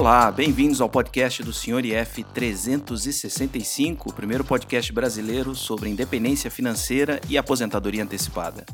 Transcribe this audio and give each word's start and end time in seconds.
Olá, 0.00 0.32
bem-vindos 0.32 0.80
ao 0.80 0.88
podcast 0.88 1.42
do 1.42 1.52
Sr. 1.52 1.84
IF 1.84 2.24
365, 2.24 4.08
o 4.08 4.12
primeiro 4.14 4.42
podcast 4.42 4.90
brasileiro 4.94 5.54
sobre 5.54 5.90
independência 5.90 6.50
financeira 6.50 7.20
e 7.28 7.36
aposentadoria 7.36 8.02
antecipada. 8.02 8.64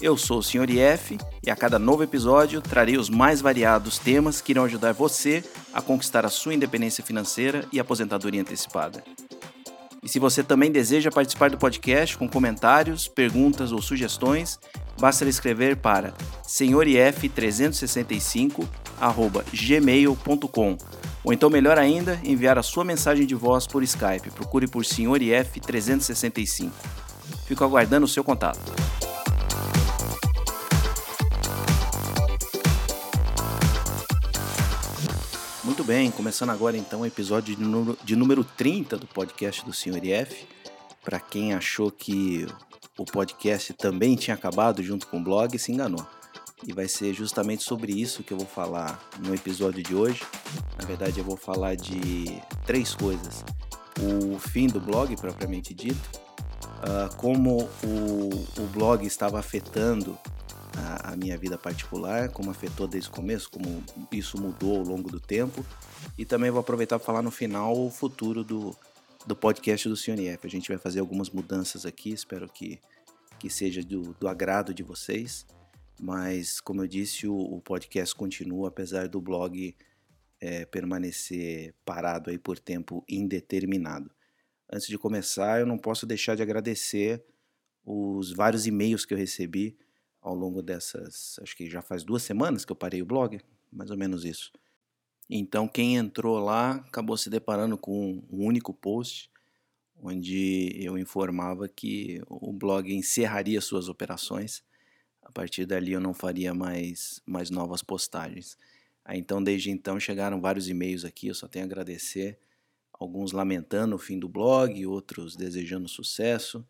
Eu 0.00 0.16
sou 0.16 0.40
o 0.40 0.42
Sr. 0.42 0.68
IF 0.68 1.16
e 1.46 1.48
a 1.48 1.54
cada 1.54 1.78
novo 1.78 2.02
episódio 2.02 2.60
trarei 2.60 2.98
os 2.98 3.08
mais 3.08 3.40
variados 3.40 3.98
temas 4.00 4.40
que 4.40 4.50
irão 4.50 4.64
ajudar 4.64 4.92
você 4.92 5.44
a 5.72 5.80
conquistar 5.80 6.26
a 6.26 6.28
sua 6.28 6.54
independência 6.54 7.04
financeira 7.04 7.64
e 7.72 7.78
aposentadoria 7.78 8.40
antecipada. 8.40 9.04
E 10.02 10.08
se 10.08 10.18
você 10.18 10.42
também 10.42 10.72
deseja 10.72 11.08
participar 11.08 11.50
do 11.50 11.56
podcast 11.56 12.18
com 12.18 12.28
comentários, 12.28 13.06
perguntas 13.06 13.70
ou 13.70 13.80
sugestões, 13.80 14.58
basta 14.98 15.24
escrever 15.24 15.76
para 15.76 16.14
senhorif365@gmail.com 18.98 20.76
ou 21.24 21.32
então 21.32 21.50
melhor 21.50 21.78
ainda, 21.78 22.18
enviar 22.24 22.58
a 22.58 22.62
sua 22.62 22.84
mensagem 22.84 23.26
de 23.26 23.34
voz 23.34 23.66
por 23.66 23.82
Skype. 23.82 24.30
Procure 24.30 24.66
por 24.66 24.84
senhorif365. 24.84 26.70
Fico 27.46 27.64
aguardando 27.64 28.06
o 28.06 28.08
seu 28.08 28.22
contato. 28.22 28.60
Muito 35.64 35.84
bem, 35.84 36.10
começando 36.10 36.50
agora 36.50 36.78
então 36.78 37.00
o 37.00 37.06
episódio 37.06 37.54
de 37.54 37.62
número, 37.62 37.98
de 38.02 38.16
número 38.16 38.42
30 38.42 38.96
do 38.96 39.06
podcast 39.06 39.64
do 39.64 39.72
Sr. 39.72 40.02
IF. 40.02 40.46
Para 41.04 41.20
quem 41.20 41.52
achou 41.52 41.90
que 41.90 42.46
o 42.96 43.04
podcast 43.04 43.74
também 43.74 44.16
tinha 44.16 44.34
acabado 44.34 44.82
junto 44.82 45.06
com 45.06 45.18
o 45.18 45.22
blog, 45.22 45.58
se 45.58 45.70
enganou. 45.72 46.06
E 46.66 46.72
vai 46.72 46.88
ser 46.88 47.14
justamente 47.14 47.62
sobre 47.62 47.92
isso 47.92 48.22
que 48.22 48.32
eu 48.32 48.38
vou 48.38 48.46
falar 48.46 49.00
no 49.20 49.34
episódio 49.34 49.82
de 49.82 49.94
hoje. 49.94 50.22
Na 50.78 50.84
verdade, 50.84 51.18
eu 51.18 51.24
vou 51.24 51.36
falar 51.36 51.76
de 51.76 52.42
três 52.66 52.94
coisas: 52.94 53.44
o 54.00 54.38
fim 54.38 54.66
do 54.66 54.80
blog, 54.80 55.14
propriamente 55.16 55.72
dito, 55.72 56.20
uh, 56.78 57.14
como 57.16 57.68
o, 57.84 58.46
o 58.60 58.66
blog 58.72 59.06
estava 59.06 59.38
afetando 59.38 60.18
a, 60.76 61.12
a, 61.12 61.16
minha 61.16 61.38
vida 61.38 61.56
particular, 61.56 62.28
como 62.30 62.50
afetou 62.50 62.86
desde 62.86 63.08
o 63.08 63.12
começo, 63.12 63.50
como 63.50 63.82
isso 64.10 64.40
mudou 64.40 64.78
ao 64.78 64.84
longo 64.84 65.10
do 65.10 65.20
tempo. 65.20 65.64
E 66.16 66.24
também 66.24 66.50
vou 66.50 66.60
aproveitar 66.60 66.98
para 66.98 67.06
falar 67.06 67.22
no 67.22 67.30
final 67.30 67.76
o 67.78 67.90
futuro 67.90 68.42
do, 68.42 68.76
do 69.26 69.36
podcast 69.36 69.88
do 69.88 69.96
CNF. 69.96 70.46
A 70.46 70.50
gente 70.50 70.68
vai 70.68 70.78
fazer 70.78 71.00
algumas 71.00 71.30
mudanças 71.30 71.86
aqui, 71.86 72.10
espero 72.10 72.48
que, 72.48 72.80
que 73.38 73.48
seja 73.48 73.82
do, 73.82 74.14
do 74.18 74.28
agrado 74.28 74.74
de 74.74 74.82
vocês. 74.82 75.46
Mas, 75.98 76.60
como 76.60 76.82
eu 76.82 76.86
disse, 76.86 77.26
o, 77.26 77.36
o 77.36 77.60
podcast 77.60 78.14
continua, 78.14 78.68
apesar 78.68 79.08
do 79.08 79.20
blog 79.20 79.76
é, 80.40 80.64
permanecer 80.64 81.74
parado 81.84 82.30
aí 82.30 82.38
por 82.38 82.58
tempo 82.58 83.04
indeterminado. 83.08 84.10
Antes 84.70 84.86
de 84.86 84.98
começar, 84.98 85.60
eu 85.60 85.66
não 85.66 85.78
posso 85.78 86.06
deixar 86.06 86.34
de 86.34 86.42
agradecer 86.42 87.24
os 87.84 88.32
vários 88.32 88.66
e-mails 88.66 89.04
que 89.04 89.14
eu 89.14 89.18
recebi 89.18 89.76
ao 90.20 90.34
longo 90.34 90.60
dessas, 90.62 91.38
acho 91.40 91.56
que 91.56 91.70
já 91.70 91.80
faz 91.80 92.02
duas 92.02 92.22
semanas 92.22 92.64
que 92.64 92.72
eu 92.72 92.76
parei 92.76 93.00
o 93.00 93.06
blog, 93.06 93.40
mais 93.72 93.90
ou 93.90 93.96
menos 93.96 94.24
isso. 94.24 94.52
Então 95.30 95.66
quem 95.66 95.96
entrou 95.96 96.38
lá 96.38 96.72
acabou 96.72 97.16
se 97.16 97.30
deparando 97.30 97.78
com 97.78 98.22
um 98.30 98.44
único 98.44 98.74
post 98.74 99.30
onde 100.00 100.72
eu 100.76 100.96
informava 100.96 101.68
que 101.68 102.20
o 102.28 102.52
blog 102.52 102.94
encerraria 102.94 103.60
suas 103.60 103.88
operações. 103.88 104.62
A 105.28 105.32
partir 105.32 105.66
dali 105.66 105.92
eu 105.92 106.00
não 106.00 106.14
faria 106.14 106.54
mais 106.54 107.20
mais 107.26 107.50
novas 107.50 107.82
postagens. 107.82 108.56
Então 109.10 109.42
desde 109.42 109.70
então 109.70 110.00
chegaram 110.00 110.40
vários 110.40 110.68
e-mails 110.68 111.04
aqui, 111.04 111.28
eu 111.28 111.34
só 111.34 111.46
tenho 111.46 111.66
a 111.66 111.66
agradecer, 111.66 112.38
alguns 112.92 113.32
lamentando 113.32 113.94
o 113.94 113.98
fim 113.98 114.18
do 114.18 114.28
blog, 114.28 114.86
outros 114.86 115.36
desejando 115.36 115.86
sucesso. 115.86 116.66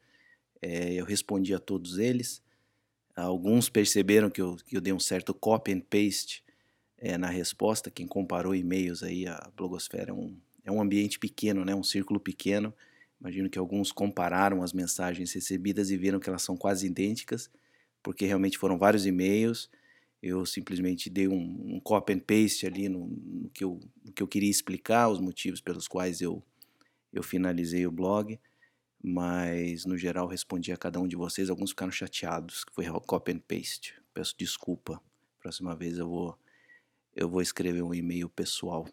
É, 0.60 0.92
eu 0.92 1.04
respondi 1.04 1.54
a 1.54 1.60
todos 1.60 1.98
eles. 1.98 2.42
Alguns 3.14 3.68
perceberam 3.68 4.28
que 4.28 4.40
eu, 4.40 4.56
que 4.56 4.76
eu 4.76 4.80
dei 4.80 4.92
um 4.92 5.00
certo 5.00 5.32
copy 5.32 5.72
and 5.72 5.80
paste 5.80 6.44
é, 6.96 7.16
na 7.16 7.28
resposta. 7.28 7.90
Quem 7.90 8.06
comparou 8.06 8.54
e-mails 8.54 9.02
aí, 9.02 9.26
a 9.26 9.50
blogosfera 9.56 10.10
é 10.10 10.14
um, 10.14 10.36
é 10.64 10.70
um 10.70 10.80
ambiente 10.80 11.18
pequeno, 11.18 11.64
né? 11.64 11.74
um 11.74 11.82
círculo 11.82 12.18
pequeno. 12.18 12.74
Imagino 13.20 13.48
que 13.48 13.58
alguns 13.58 13.90
compararam 13.90 14.62
as 14.62 14.72
mensagens 14.72 15.32
recebidas 15.32 15.90
e 15.90 15.96
viram 15.96 16.20
que 16.20 16.28
elas 16.28 16.42
são 16.42 16.56
quase 16.56 16.86
idênticas, 16.86 17.50
porque 18.02 18.26
realmente 18.26 18.58
foram 18.58 18.78
vários 18.78 19.06
e-mails. 19.06 19.70
Eu 20.22 20.44
simplesmente 20.44 21.08
dei 21.08 21.28
um, 21.28 21.76
um 21.76 21.80
copy 21.80 22.12
and 22.12 22.20
paste 22.20 22.66
ali 22.66 22.88
no, 22.88 23.06
no, 23.08 23.50
que 23.50 23.64
eu, 23.64 23.80
no 24.04 24.12
que 24.12 24.22
eu 24.22 24.26
queria 24.28 24.50
explicar, 24.50 25.08
os 25.08 25.20
motivos 25.20 25.60
pelos 25.60 25.86
quais 25.86 26.20
eu, 26.20 26.42
eu 27.12 27.22
finalizei 27.22 27.86
o 27.86 27.92
blog 27.92 28.38
mas 29.02 29.84
no 29.84 29.96
geral 29.96 30.26
respondi 30.26 30.72
a 30.72 30.76
cada 30.76 31.00
um 31.00 31.06
de 31.06 31.16
vocês. 31.16 31.48
Alguns 31.48 31.70
ficaram 31.70 31.92
chateados, 31.92 32.64
que 32.64 32.74
foi 32.74 32.84
copy 33.06 33.32
and 33.32 33.40
paste. 33.40 33.94
Peço 34.12 34.34
desculpa. 34.36 35.00
Próxima 35.40 35.74
vez 35.76 35.98
eu 35.98 36.08
vou 36.08 36.38
eu 37.14 37.28
vou 37.28 37.40
escrever 37.40 37.82
um 37.82 37.94
e-mail 37.94 38.28
pessoal. 38.28 38.86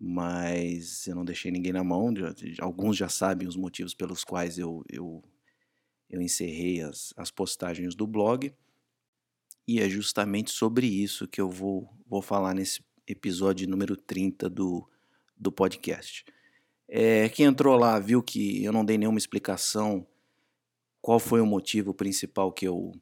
Mas 0.00 1.06
eu 1.06 1.14
não 1.14 1.24
deixei 1.24 1.50
ninguém 1.50 1.72
na 1.72 1.84
mão. 1.84 2.12
Alguns 2.60 2.96
já 2.96 3.08
sabem 3.08 3.48
os 3.48 3.56
motivos 3.56 3.94
pelos 3.94 4.24
quais 4.24 4.58
eu, 4.58 4.84
eu, 4.88 5.22
eu 6.08 6.20
encerrei 6.20 6.80
as, 6.80 7.12
as 7.16 7.30
postagens 7.30 7.94
do 7.94 8.06
blog. 8.06 8.52
E 9.66 9.80
é 9.80 9.88
justamente 9.88 10.50
sobre 10.50 10.86
isso 10.86 11.28
que 11.28 11.40
eu 11.40 11.50
vou, 11.50 11.88
vou 12.06 12.22
falar 12.22 12.54
nesse 12.54 12.80
episódio 13.06 13.68
número 13.68 13.96
30 13.96 14.48
do, 14.48 14.88
do 15.36 15.52
podcast. 15.52 16.24
É, 16.88 17.28
quem 17.28 17.46
entrou 17.46 17.76
lá 17.76 17.98
viu 17.98 18.22
que 18.22 18.64
eu 18.64 18.72
não 18.72 18.84
dei 18.84 18.96
nenhuma 18.96 19.18
explicação 19.18 20.06
qual 21.00 21.18
foi 21.18 21.40
o 21.40 21.46
motivo 21.46 21.94
principal 21.94 22.52
que 22.52 22.66
eu, 22.66 22.92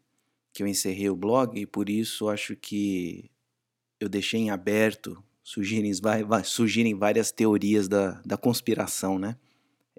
que 0.52 0.62
eu 0.62 0.66
encerrei 0.66 1.08
o 1.08 1.16
blog, 1.16 1.58
e 1.58 1.66
por 1.66 1.88
isso 1.88 2.28
acho 2.28 2.54
que 2.54 3.30
eu 3.98 4.08
deixei 4.08 4.40
em 4.40 4.50
aberto, 4.50 5.22
surgirem, 5.42 5.92
surgirem 6.44 6.94
várias 6.94 7.32
teorias 7.32 7.88
da, 7.88 8.20
da 8.24 8.36
conspiração, 8.36 9.18
né? 9.18 9.36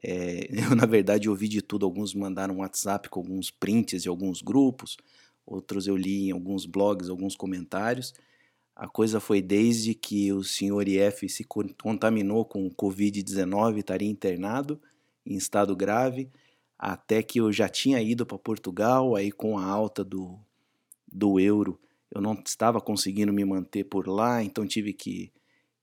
É, 0.04 0.48
eu, 0.72 0.76
na 0.76 0.86
verdade, 0.86 1.30
ouvi 1.30 1.48
de 1.48 1.62
tudo. 1.62 1.86
Alguns 1.86 2.14
mandaram 2.14 2.56
um 2.56 2.60
WhatsApp 2.60 3.10
com 3.10 3.20
alguns 3.20 3.52
prints 3.52 4.04
de 4.04 4.10
alguns 4.10 4.42
grupos, 4.42 4.98
outros 5.46 5.88
eu 5.88 5.96
li 5.96 6.30
em 6.30 6.32
alguns 6.32 6.66
blogs, 6.66 7.10
alguns 7.10 7.36
comentários. 7.36 8.14
A 8.76 8.88
coisa 8.88 9.20
foi 9.20 9.42
desde 9.42 9.96
que 9.96 10.32
o 10.32 10.44
senhor 10.44 10.88
IF 10.88 11.28
se 11.28 11.44
contaminou 11.44 12.46
com 12.46 12.68
o 12.68 12.72
Covid-19, 12.72 13.80
estaria 13.80 14.08
internado 14.08 14.80
em 15.26 15.36
estado 15.36 15.76
grave, 15.76 16.30
até 16.78 17.24
que 17.24 17.40
eu 17.40 17.52
já 17.52 17.68
tinha 17.68 18.00
ido 18.02 18.26
para 18.26 18.38
Portugal, 18.38 19.16
aí 19.16 19.32
com 19.32 19.58
a 19.58 19.66
alta 19.66 20.04
do, 20.04 20.40
do 21.12 21.40
euro, 21.40 21.80
eu 22.14 22.22
não 22.22 22.34
estava 22.46 22.80
conseguindo 22.80 23.34
me 23.34 23.44
manter 23.44 23.84
por 23.84 24.08
lá, 24.08 24.44
então 24.44 24.66
tive 24.66 24.94
que, 24.94 25.32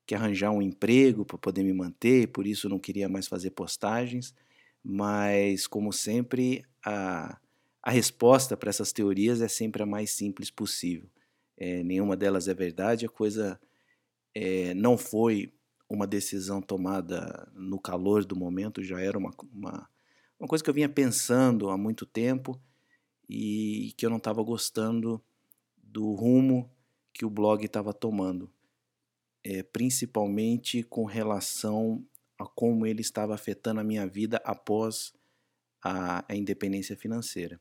que 0.07 0.15
arranjar 0.15 0.51
um 0.51 0.63
emprego 0.63 1.25
para 1.25 1.39
poder 1.39 1.63
me 1.63 1.73
manter, 1.73 2.29
por 2.29 2.47
isso 2.47 2.69
não 2.69 2.79
queria 2.79 3.09
mais 3.09 3.27
fazer 3.27 3.51
postagens. 3.51 4.35
Mas, 4.83 5.67
como 5.67 5.93
sempre, 5.93 6.65
a, 6.85 7.39
a 7.83 7.91
resposta 7.91 8.57
para 8.57 8.71
essas 8.71 8.93
teorias 8.93 9.41
é 9.41 9.49
sempre 9.49 9.83
a 9.83 9.87
mais 9.87 10.11
simples 10.11 10.51
possível 10.51 11.09
é, 11.57 11.83
nenhuma 11.83 12.17
delas 12.17 12.49
é 12.49 12.55
verdade, 12.55 13.07
a 13.07 13.09
coisa 13.09 13.61
é, 14.35 14.75
não 14.75 14.99
foi 14.99 15.53
uma 15.89 16.07
decisão 16.07 16.61
tomada 16.61 17.51
no 17.55 17.79
calor 17.79 18.25
do 18.25 18.35
momento, 18.35 18.83
já 18.83 19.01
era 19.01 19.17
uma, 19.17 19.31
uma, 19.53 19.89
uma 20.39 20.49
coisa 20.49 20.65
que 20.65 20.71
eu 20.71 20.75
vinha 20.75 20.89
pensando 20.89 21.71
há 21.71 21.77
muito 21.77 22.05
tempo 22.05 22.61
e 23.29 23.93
que 23.97 24.05
eu 24.05 24.11
não 24.11 24.17
estava 24.17 24.43
gostando 24.43 25.23
do 25.77 26.13
rumo 26.13 26.71
que 27.13 27.25
o 27.25 27.31
blog 27.31 27.65
estava 27.65 27.93
tomando, 27.93 28.51
é, 29.45 29.63
principalmente 29.63 30.83
com 30.83 31.05
relação 31.05 32.05
a 32.39 32.47
como 32.47 32.87
ele 32.87 33.03
estava 33.03 33.35
afetando 33.35 33.81
a 33.81 33.85
minha 33.85 34.07
vida 34.07 34.41
após 34.45 35.13
a, 35.83 36.25
a 36.27 36.35
independência 36.35 36.97
financeira. 36.97 37.61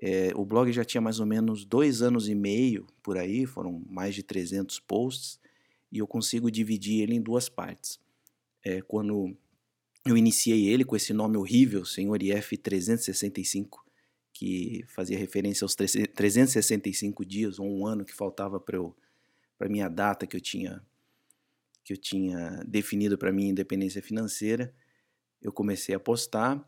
É, 0.00 0.30
o 0.36 0.44
blog 0.44 0.70
já 0.70 0.84
tinha 0.84 1.00
mais 1.00 1.18
ou 1.18 1.26
menos 1.26 1.64
dois 1.64 2.02
anos 2.02 2.28
e 2.28 2.34
meio 2.34 2.86
por 3.02 3.16
aí, 3.16 3.46
foram 3.46 3.82
mais 3.88 4.14
de 4.14 4.22
300 4.22 4.78
posts, 4.80 5.40
e 5.90 5.98
eu 5.98 6.06
consigo 6.06 6.50
dividir 6.50 7.02
ele 7.02 7.14
em 7.14 7.20
duas 7.20 7.48
partes. 7.48 7.98
É, 8.64 8.82
quando 8.82 9.34
eu 10.06 10.16
iniciei 10.16 10.68
ele 10.68 10.84
com 10.84 10.94
esse 10.94 11.12
nome 11.12 11.36
horrível, 11.36 11.84
Senhor 11.84 12.22
IF 12.22 12.56
365, 12.56 13.84
que 14.32 14.84
fazia 14.86 15.18
referência 15.18 15.64
aos 15.64 15.74
365 15.74 17.24
dias 17.24 17.58
ou 17.58 17.66
um 17.66 17.86
ano 17.86 18.04
que 18.04 18.14
faltava 18.14 18.60
para 18.60 18.76
eu 18.76 18.94
para 19.58 19.68
minha 19.68 19.88
data 19.88 20.24
que 20.24 20.36
eu 20.36 20.40
tinha 20.40 20.80
que 21.88 21.94
eu 21.94 21.96
tinha 21.96 22.62
definido 22.66 23.16
para 23.16 23.32
minha 23.32 23.50
independência 23.50 24.02
financeira, 24.02 24.74
eu 25.40 25.50
comecei 25.50 25.94
a 25.94 26.00
postar 26.00 26.62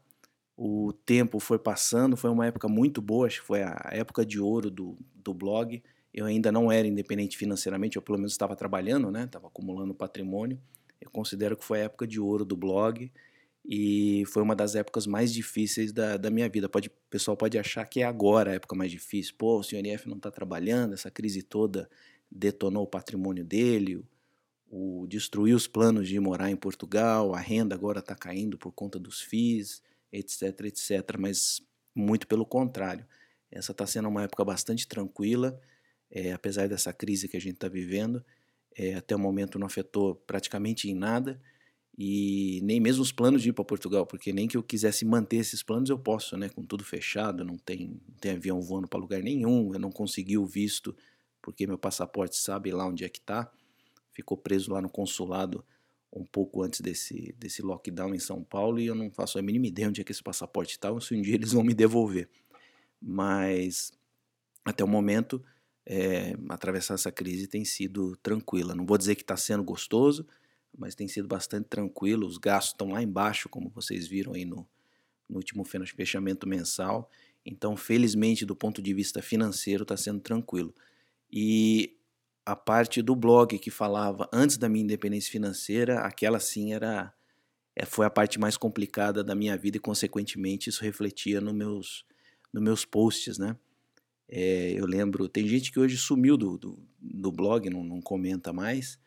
o 0.57 0.93
tempo 0.93 1.39
foi 1.39 1.59
passando, 1.59 2.19
foi 2.19 2.29
uma 2.29 2.47
época 2.47 2.69
muito 2.69 3.01
boa, 3.01 3.27
acho 3.27 3.41
que 3.41 3.47
foi 3.47 3.63
a 3.63 3.89
época 3.93 4.27
de 4.27 4.39
ouro 4.39 4.71
do, 4.71 4.99
do 5.15 5.33
blog. 5.33 5.83
eu 6.13 6.27
ainda 6.27 6.53
não 6.53 6.71
era 6.71 6.87
independente 6.87 7.39
financeiramente, 7.39 7.97
eu 7.97 8.03
pelo 8.03 8.19
menos 8.19 8.33
estava 8.33 8.55
trabalhando, 8.55 9.11
né? 9.11 9.25
Estava 9.25 9.47
acumulando 9.47 9.95
patrimônio. 9.95 10.61
Eu 11.01 11.11
considero 11.11 11.57
que 11.57 11.65
foi 11.65 11.81
a 11.81 11.85
época 11.85 12.07
de 12.07 12.21
ouro 12.21 12.45
do 12.45 12.57
blog 12.59 13.11
e 13.65 14.23
foi 14.27 14.43
uma 14.43 14.55
das 14.55 14.75
épocas 14.75 15.07
mais 15.07 15.33
difíceis 15.33 15.93
da, 15.93 16.19
da 16.19 16.31
minha 16.31 16.49
vida. 16.49 16.69
Pode, 16.69 16.89
o 16.89 16.93
pessoal 17.09 17.39
pode 17.39 17.59
achar 17.59 17.87
que 17.87 18.01
é 18.01 18.05
agora 18.05 18.51
a 18.51 18.55
época 18.55 18.77
mais 18.77 18.91
difícil. 18.91 19.35
Pô, 19.39 19.61
o 19.61 19.63
senhor 19.63 19.87
IF 19.87 20.07
não 20.09 20.17
está 20.17 20.31
trabalhando, 20.31 20.93
essa 20.93 21.11
crise 21.11 21.43
toda 21.43 21.89
detonou 22.31 22.85
o 22.85 22.87
patrimônio 22.87 23.45
dele, 23.45 24.05
o, 24.71 25.07
destruiu 25.09 25.57
os 25.57 25.67
planos 25.67 26.09
de 26.09 26.19
morar 26.21 26.51
em 26.51 26.57
Portugal, 26.57 27.35
a 27.35 27.41
renda 27.41 27.75
agora 27.75 27.99
está 27.99 28.15
caindo 28.15 28.57
por 28.57 28.73
conta 28.73 28.99
dos 28.99 29.21
FIIs, 29.21 29.83
etc, 30.13 30.61
etc. 30.67 31.17
Mas 31.19 31.61
muito 31.95 32.27
pelo 32.27 32.47
contrário. 32.47 33.05
Essa 33.51 33.73
está 33.73 33.85
sendo 33.85 34.09
uma 34.09 34.23
época 34.23 34.45
bastante 34.45 34.87
tranquila, 34.87 35.61
é, 36.09 36.33
apesar 36.33 36.69
dessa 36.69 36.93
crise 36.93 37.29
que 37.29 37.37
a 37.37 37.41
gente 37.41 37.55
está 37.55 37.69
vivendo. 37.69 38.25
É, 38.77 38.95
até 38.95 39.17
o 39.17 39.19
momento 39.19 39.59
não 39.59 39.67
afetou 39.67 40.15
praticamente 40.15 40.89
em 40.89 40.95
nada 40.95 41.41
e 41.99 42.61
nem 42.63 42.81
mesmo 42.81 43.03
os 43.03 43.11
planos 43.11 43.43
de 43.43 43.51
ir 43.51 43.53
para 43.53 43.65
Portugal, 43.65 44.07
porque 44.07 44.33
nem 44.33 44.47
que 44.47 44.57
eu 44.57 44.63
quisesse 44.63 45.05
manter 45.05 45.37
esses 45.37 45.63
planos 45.63 45.91
eu 45.91 45.99
posso, 45.99 46.37
né? 46.37 46.49
Com 46.49 46.65
tudo 46.65 46.85
fechado, 46.85 47.45
não 47.45 47.59
tem, 47.59 48.01
não 48.09 48.15
tem 48.21 48.33
avião 48.33 48.63
voando 48.63 48.89
para 48.89 49.01
lugar 49.01 49.23
nenhum, 49.23 49.75
eu 49.75 49.81
não 49.81 49.91
consegui 49.91 50.39
o 50.39 50.47
visto 50.47 50.97
porque 51.43 51.67
meu 51.67 51.77
passaporte 51.77 52.37
sabe 52.37 52.71
lá 52.71 52.87
onde 52.87 53.05
é 53.05 53.09
que 53.09 53.19
está, 53.19 53.51
ficou 54.13 54.37
preso 54.37 54.73
lá 54.73 54.81
no 54.81 54.89
consulado 54.89 55.65
um 56.13 56.25
pouco 56.25 56.63
antes 56.63 56.81
desse, 56.81 57.35
desse 57.39 57.63
lockdown 57.63 58.15
em 58.15 58.19
São 58.19 58.43
Paulo 58.43 58.81
e 58.81 58.87
eu 58.87 58.95
não 58.95 59.11
faço 59.11 59.39
a 59.39 59.43
mínima 59.43 59.69
ideia 59.69 59.89
onde 59.89 60.01
é 60.01 60.05
que 60.05 60.11
esse 60.11 60.23
passaporte 60.23 60.73
está 60.73 60.89
se 61.01 61.15
um 61.15 61.23
dia 61.23 61.35
eles 61.35 61.53
vão 61.53 61.63
me 61.63 61.73
devolver. 61.73 62.29
Mas 63.01 63.93
até 64.65 64.85
o 64.85 64.89
momento, 64.89 65.43
é, 65.87 66.35
atravessar 66.49 66.95
essa 66.95 67.11
crise 67.11 67.47
tem 67.47 67.65
sido 67.65 68.17
tranquila. 68.17 68.75
Não 68.75 68.85
vou 68.85 68.99
dizer 68.99 69.15
que 69.15 69.23
está 69.23 69.37
sendo 69.37 69.63
gostoso, 69.63 70.27
mas 70.77 70.95
tem 70.95 71.09
sido 71.09 71.27
bastante 71.27 71.69
tranquilo. 71.69 72.27
Os 72.27 72.39
gastos 72.39 72.73
estão 72.73 72.91
lá 72.91 73.03
embaixo, 73.03 73.49
como 73.49 73.71
vocês 73.71 74.07
viram 74.07 74.35
aí 74.35 74.45
no, 74.45 74.67
no 75.29 75.37
último 75.37 75.65
fechamento 75.65 76.47
mensal. 76.47 77.11
Então, 77.45 77.77
felizmente, 77.77 78.45
do 78.45 78.55
ponto 78.55 78.83
de 78.83 78.93
vista 78.93 79.23
financeiro, 79.23 79.83
está 79.83 79.97
sendo 79.97 80.21
tranquilo. 80.21 80.75
E 81.33 81.97
a 82.51 82.57
parte 82.57 83.01
do 83.01 83.15
blog 83.15 83.57
que 83.61 83.71
falava 83.71 84.29
antes 84.33 84.57
da 84.57 84.69
minha 84.69 84.83
independência 84.83 85.31
financeira, 85.31 86.01
aquela 86.01 86.41
sim 86.41 86.73
era 86.73 87.15
é, 87.77 87.87
foi 87.87 88.05
a 88.05 88.11
parte 88.11 88.41
mais 88.41 88.57
complicada 88.57 89.23
da 89.23 89.37
minha 89.37 89.57
vida 89.57 89.77
e 89.77 89.81
consequentemente 89.81 90.69
isso 90.69 90.83
refletia 90.83 91.41
nos 91.41 91.55
meus 91.55 92.05
nos 92.53 92.61
meus 92.61 92.85
posts, 92.85 93.39
né? 93.39 93.57
É, 94.29 94.73
eu 94.73 94.85
lembro, 94.85 95.29
tem 95.29 95.47
gente 95.47 95.71
que 95.71 95.79
hoje 95.79 95.97
sumiu 95.97 96.37
do, 96.37 96.59
do, 96.59 96.79
do 97.01 97.31
blog, 97.31 97.71
não, 97.71 97.85
não, 97.85 98.01
comenta 98.01 98.53
mais, 98.53 98.99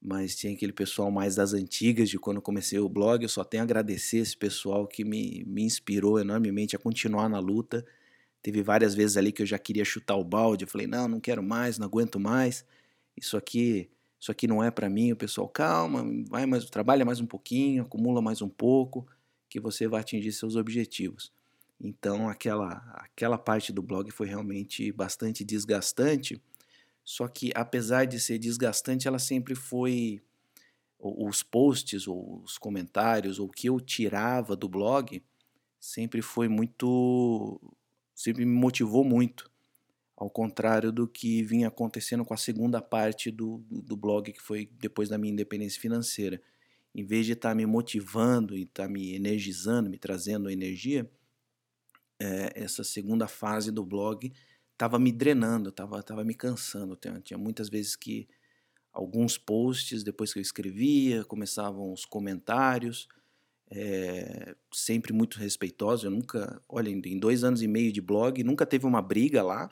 mas 0.00 0.34
tinha 0.34 0.54
aquele 0.54 0.72
pessoal 0.72 1.10
mais 1.10 1.34
das 1.34 1.52
antigas, 1.52 2.08
de 2.08 2.18
quando 2.18 2.40
comecei 2.40 2.78
o 2.78 2.88
blog. 2.88 3.22
Eu 3.22 3.28
só 3.28 3.44
tenho 3.44 3.62
a 3.62 3.64
agradecer 3.64 4.18
esse 4.18 4.36
pessoal 4.36 4.86
que 4.86 5.04
me, 5.04 5.44
me 5.46 5.62
inspirou 5.62 6.18
enormemente 6.18 6.74
a 6.76 6.78
continuar 6.78 7.28
na 7.28 7.38
luta 7.38 7.84
Teve 8.42 8.62
várias 8.62 8.94
vezes 8.94 9.16
ali 9.16 9.32
que 9.32 9.42
eu 9.42 9.46
já 9.46 9.58
queria 9.58 9.84
chutar 9.84 10.16
o 10.16 10.24
balde, 10.24 10.64
eu 10.64 10.68
falei: 10.68 10.86
"Não, 10.86 11.08
não 11.08 11.20
quero 11.20 11.42
mais, 11.42 11.78
não 11.78 11.86
aguento 11.86 12.20
mais. 12.20 12.64
Isso 13.20 13.36
aqui, 13.36 13.90
isso 14.20 14.30
aqui 14.32 14.46
não 14.46 14.62
é 14.62 14.70
para 14.70 14.88
mim". 14.90 15.12
O 15.12 15.16
pessoal: 15.16 15.48
"Calma, 15.48 16.04
vai 16.28 16.46
mais, 16.46 16.64
trabalha 16.70 17.04
mais 17.04 17.20
um 17.20 17.26
pouquinho, 17.26 17.82
acumula 17.84 18.22
mais 18.22 18.42
um 18.42 18.48
pouco, 18.48 19.06
que 19.48 19.60
você 19.60 19.88
vai 19.88 20.00
atingir 20.00 20.32
seus 20.32 20.56
objetivos". 20.56 21.32
Então, 21.80 22.28
aquela 22.28 22.74
aquela 22.96 23.38
parte 23.38 23.72
do 23.72 23.82
blog 23.82 24.10
foi 24.10 24.28
realmente 24.28 24.92
bastante 24.92 25.44
desgastante. 25.44 26.40
Só 27.04 27.28
que 27.28 27.52
apesar 27.54 28.06
de 28.06 28.20
ser 28.20 28.38
desgastante, 28.38 29.08
ela 29.08 29.18
sempre 29.18 29.54
foi 29.54 30.22
os 30.98 31.42
posts 31.42 32.08
ou 32.08 32.42
os 32.44 32.58
comentários 32.58 33.38
ou 33.38 33.46
o 33.48 33.50
que 33.50 33.68
eu 33.68 33.80
tirava 33.80 34.56
do 34.56 34.68
blog 34.68 35.22
sempre 35.80 36.22
foi 36.22 36.48
muito 36.48 37.60
sempre 38.14 38.44
me 38.46 38.52
motivou 38.52 39.04
muito, 39.04 39.50
ao 40.18 40.28
contrário 40.28 40.90
do 40.90 41.06
que 41.06 41.44
vinha 41.44 41.68
acontecendo 41.68 42.24
com 42.24 42.34
a 42.34 42.36
segunda 42.36 42.82
parte 42.82 43.30
do, 43.30 43.64
do, 43.70 43.96
blog, 43.96 44.32
que 44.32 44.42
foi 44.42 44.68
depois 44.80 45.08
da 45.08 45.16
minha 45.16 45.32
independência 45.32 45.80
financeira. 45.80 46.42
Em 46.92 47.04
vez 47.04 47.24
de 47.24 47.34
estar 47.34 47.50
tá 47.50 47.54
me 47.54 47.64
motivando 47.64 48.56
e 48.56 48.62
estar 48.62 48.86
tá 48.86 48.88
me 48.88 49.14
energizando, 49.14 49.88
me 49.88 49.96
trazendo 49.96 50.50
energia, 50.50 51.08
é, 52.18 52.52
essa 52.56 52.82
segunda 52.82 53.28
fase 53.28 53.70
do 53.70 53.84
blog 53.84 54.32
estava 54.72 54.98
me 54.98 55.12
drenando, 55.12 55.68
estava 55.68 56.02
tava 56.02 56.24
me 56.24 56.34
cansando. 56.34 56.96
Tinha, 56.96 57.20
tinha 57.20 57.38
muitas 57.38 57.68
vezes 57.68 57.94
que 57.94 58.28
alguns 58.92 59.38
posts, 59.38 60.02
depois 60.02 60.32
que 60.32 60.40
eu 60.40 60.42
escrevia, 60.42 61.24
começavam 61.26 61.92
os 61.92 62.04
comentários, 62.04 63.06
é, 63.70 64.56
sempre 64.74 65.12
muito 65.12 65.38
respeitosa. 65.38 66.08
Eu 66.08 66.10
nunca, 66.10 66.60
olha, 66.68 66.90
em 66.90 67.20
dois 67.20 67.44
anos 67.44 67.62
e 67.62 67.68
meio 67.68 67.92
de 67.92 68.00
blog, 68.00 68.42
nunca 68.42 68.66
teve 68.66 68.84
uma 68.84 69.00
briga 69.00 69.44
lá. 69.44 69.70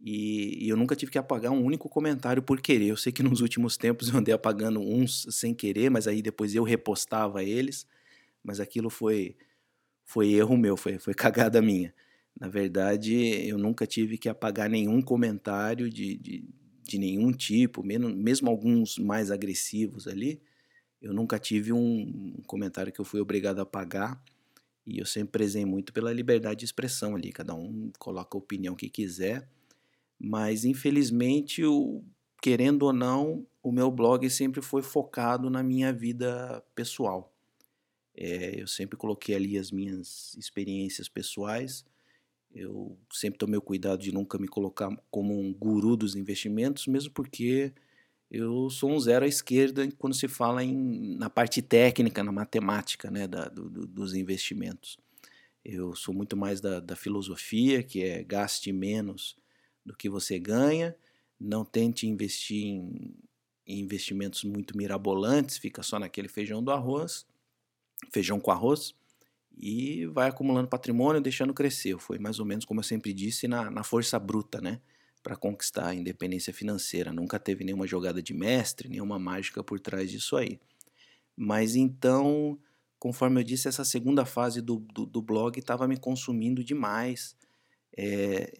E, 0.00 0.66
e, 0.66 0.68
eu 0.68 0.76
nunca 0.76 0.94
tive 0.94 1.10
que 1.10 1.18
apagar 1.18 1.50
um 1.52 1.64
único 1.64 1.88
comentário 1.88 2.42
por 2.42 2.60
querer. 2.60 2.86
Eu 2.88 2.96
sei 2.96 3.12
que 3.12 3.22
nos 3.22 3.40
últimos 3.40 3.76
tempos 3.76 4.08
eu 4.12 4.18
andei 4.18 4.34
apagando 4.34 4.80
uns 4.80 5.26
sem 5.30 5.54
querer, 5.54 5.90
mas 5.90 6.06
aí 6.06 6.22
depois 6.22 6.54
eu 6.54 6.64
repostava 6.64 7.42
eles. 7.42 7.86
Mas 8.42 8.60
aquilo 8.60 8.90
foi 8.90 9.36
foi 10.04 10.32
erro 10.32 10.56
meu, 10.56 10.76
foi, 10.76 10.98
foi 10.98 11.12
cagada 11.14 11.60
minha. 11.60 11.92
Na 12.38 12.48
verdade, 12.48 13.14
eu 13.48 13.58
nunca 13.58 13.86
tive 13.86 14.18
que 14.18 14.28
apagar 14.28 14.68
nenhum 14.68 15.00
comentário 15.02 15.90
de, 15.90 16.16
de, 16.18 16.44
de 16.82 16.98
nenhum 16.98 17.32
tipo, 17.32 17.82
mesmo, 17.82 18.08
mesmo 18.10 18.50
alguns 18.50 18.98
mais 18.98 19.30
agressivos 19.30 20.06
ali. 20.06 20.40
Eu 21.00 21.12
nunca 21.14 21.38
tive 21.38 21.72
um 21.72 22.34
comentário 22.46 22.92
que 22.92 23.00
eu 23.00 23.04
fui 23.04 23.20
obrigado 23.20 23.60
a 23.60 23.66
pagar 23.66 24.22
e 24.86 24.98
eu 24.98 25.06
sempre 25.06 25.32
prezei 25.32 25.64
muito 25.64 25.92
pela 25.92 26.12
liberdade 26.12 26.60
de 26.60 26.64
expressão 26.66 27.16
ali. 27.16 27.32
Cada 27.32 27.54
um 27.54 27.90
coloca 27.98 28.36
a 28.36 28.38
opinião 28.38 28.74
que 28.74 28.88
quiser, 28.88 29.48
mas 30.18 30.64
infelizmente, 30.64 31.64
o, 31.64 32.02
querendo 32.42 32.84
ou 32.84 32.92
não, 32.92 33.46
o 33.62 33.72
meu 33.72 33.90
blog 33.90 34.28
sempre 34.30 34.62
foi 34.62 34.82
focado 34.82 35.50
na 35.50 35.62
minha 35.62 35.92
vida 35.92 36.62
pessoal. 36.74 37.32
É, 38.16 38.60
eu 38.60 38.66
sempre 38.66 38.96
coloquei 38.96 39.34
ali 39.34 39.58
as 39.58 39.70
minhas 39.70 40.34
experiências 40.38 41.08
pessoais. 41.08 41.84
Eu 42.54 42.96
sempre 43.12 43.38
tomei 43.38 43.58
o 43.58 43.62
cuidado 43.62 44.00
de 44.00 44.12
nunca 44.12 44.38
me 44.38 44.48
colocar 44.48 44.90
como 45.10 45.38
um 45.38 45.52
guru 45.52 45.96
dos 45.96 46.16
investimentos, 46.16 46.86
mesmo 46.86 47.12
porque 47.12 47.74
eu 48.30 48.70
sou 48.70 48.90
um 48.90 48.98
zero 48.98 49.24
à 49.24 49.28
esquerda 49.28 49.86
quando 49.98 50.14
se 50.14 50.26
fala 50.26 50.64
em, 50.64 51.16
na 51.16 51.28
parte 51.28 51.60
técnica, 51.60 52.24
na 52.24 52.32
matemática 52.32 53.10
né, 53.10 53.26
da, 53.26 53.48
do, 53.48 53.68
do, 53.68 53.86
dos 53.86 54.14
investimentos. 54.14 54.96
Eu 55.64 55.94
sou 55.94 56.14
muito 56.14 56.36
mais 56.36 56.60
da, 56.60 56.80
da 56.80 56.96
filosofia, 56.96 57.82
que 57.82 58.02
é 58.02 58.22
gaste 58.22 58.72
menos 58.72 59.36
do 59.86 59.96
que 59.96 60.08
você 60.08 60.38
ganha, 60.38 60.94
não 61.40 61.64
tente 61.64 62.06
investir 62.06 62.66
em, 62.66 63.14
em 63.66 63.80
investimentos 63.80 64.44
muito 64.44 64.76
mirabolantes, 64.76 65.56
fica 65.56 65.82
só 65.82 65.98
naquele 65.98 66.28
feijão 66.28 66.62
do 66.62 66.70
arroz, 66.70 67.26
feijão 68.12 68.38
com 68.38 68.50
arroz, 68.50 68.94
e 69.56 70.04
vai 70.06 70.28
acumulando 70.28 70.68
patrimônio, 70.68 71.22
deixando 71.22 71.54
crescer. 71.54 71.98
Foi 71.98 72.18
mais 72.18 72.38
ou 72.38 72.44
menos 72.44 72.66
como 72.66 72.80
eu 72.80 72.84
sempre 72.84 73.14
disse, 73.14 73.48
na, 73.48 73.70
na 73.70 73.82
força 73.82 74.18
bruta, 74.18 74.60
né? 74.60 74.80
para 75.26 75.34
conquistar 75.34 75.88
a 75.88 75.94
independência 75.94 76.52
financeira. 76.52 77.12
Nunca 77.12 77.36
teve 77.36 77.64
nenhuma 77.64 77.84
jogada 77.84 78.22
de 78.22 78.32
mestre, 78.32 78.88
nenhuma 78.88 79.18
mágica 79.18 79.60
por 79.60 79.80
trás 79.80 80.08
disso 80.08 80.36
aí. 80.36 80.60
Mas 81.36 81.74
então, 81.74 82.56
conforme 82.96 83.40
eu 83.40 83.44
disse, 83.44 83.66
essa 83.66 83.84
segunda 83.84 84.24
fase 84.24 84.62
do, 84.62 84.76
do, 84.94 85.04
do 85.04 85.20
blog 85.20 85.58
estava 85.58 85.88
me 85.88 85.96
consumindo 85.96 86.62
demais. 86.62 87.34
É, 87.98 88.52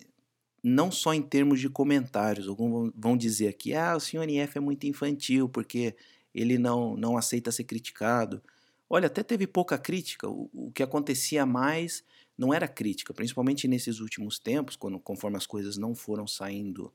não 0.68 0.90
só 0.90 1.14
em 1.14 1.22
termos 1.22 1.60
de 1.60 1.68
comentários. 1.68 2.48
Alguns 2.48 2.90
vão 2.96 3.16
dizer 3.16 3.46
aqui, 3.46 3.72
ah, 3.72 3.96
o 3.96 4.00
senhor 4.00 4.28
IF 4.28 4.58
é 4.58 4.60
muito 4.60 4.84
infantil 4.84 5.48
porque 5.48 5.94
ele 6.34 6.58
não, 6.58 6.96
não 6.96 7.16
aceita 7.16 7.52
ser 7.52 7.62
criticado. 7.62 8.42
Olha, 8.90 9.06
até 9.06 9.22
teve 9.22 9.46
pouca 9.46 9.78
crítica. 9.78 10.28
O, 10.28 10.50
o 10.52 10.72
que 10.72 10.82
acontecia 10.82 11.46
mais 11.46 12.02
não 12.36 12.52
era 12.52 12.66
crítica, 12.66 13.14
principalmente 13.14 13.68
nesses 13.68 14.00
últimos 14.00 14.40
tempos, 14.40 14.74
quando 14.74 14.98
conforme 14.98 15.36
as 15.36 15.46
coisas 15.46 15.78
não 15.78 15.94
foram 15.94 16.26
saindo 16.26 16.92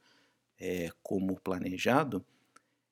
é, 0.59 0.89
como 1.01 1.39
planejado, 1.39 2.25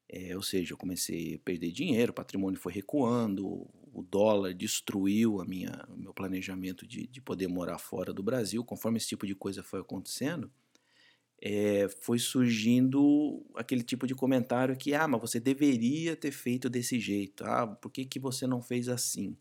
é, 0.07 0.33
ou 0.33 0.41
seja, 0.41 0.73
eu 0.73 0.77
comecei 0.77 1.35
a 1.35 1.39
perder 1.39 1.73
dinheiro, 1.73 2.11
o 2.11 2.15
patrimônio 2.15 2.57
foi 2.57 2.71
recuando, 2.71 3.67
o 3.93 4.01
dólar 4.01 4.53
destruiu 4.53 5.41
a 5.41 5.45
minha, 5.45 5.85
meu 5.89 6.13
planejamento 6.13 6.87
de, 6.87 7.05
de 7.05 7.19
poder 7.19 7.49
morar 7.49 7.77
fora 7.77 8.13
do 8.13 8.23
Brasil, 8.23 8.63
conforme 8.63 8.97
esse 8.97 9.09
tipo 9.09 9.27
de 9.27 9.35
coisa 9.35 9.61
foi 9.61 9.81
acontecendo, 9.81 10.49
é, 11.41 11.87
foi 12.01 12.19
surgindo 12.19 13.45
aquele 13.55 13.83
tipo 13.83 14.05
de 14.05 14.13
comentário 14.13 14.75
que, 14.75 14.93
ah, 14.93 15.07
mas 15.07 15.21
você 15.21 15.39
deveria 15.39 16.15
ter 16.15 16.31
feito 16.31 16.69
desse 16.69 16.99
jeito, 16.99 17.43
ah, 17.45 17.67
por 17.67 17.91
que, 17.91 18.05
que 18.05 18.19
você 18.19 18.45
não 18.45 18.61
fez 18.61 18.89
assim? 18.89 19.35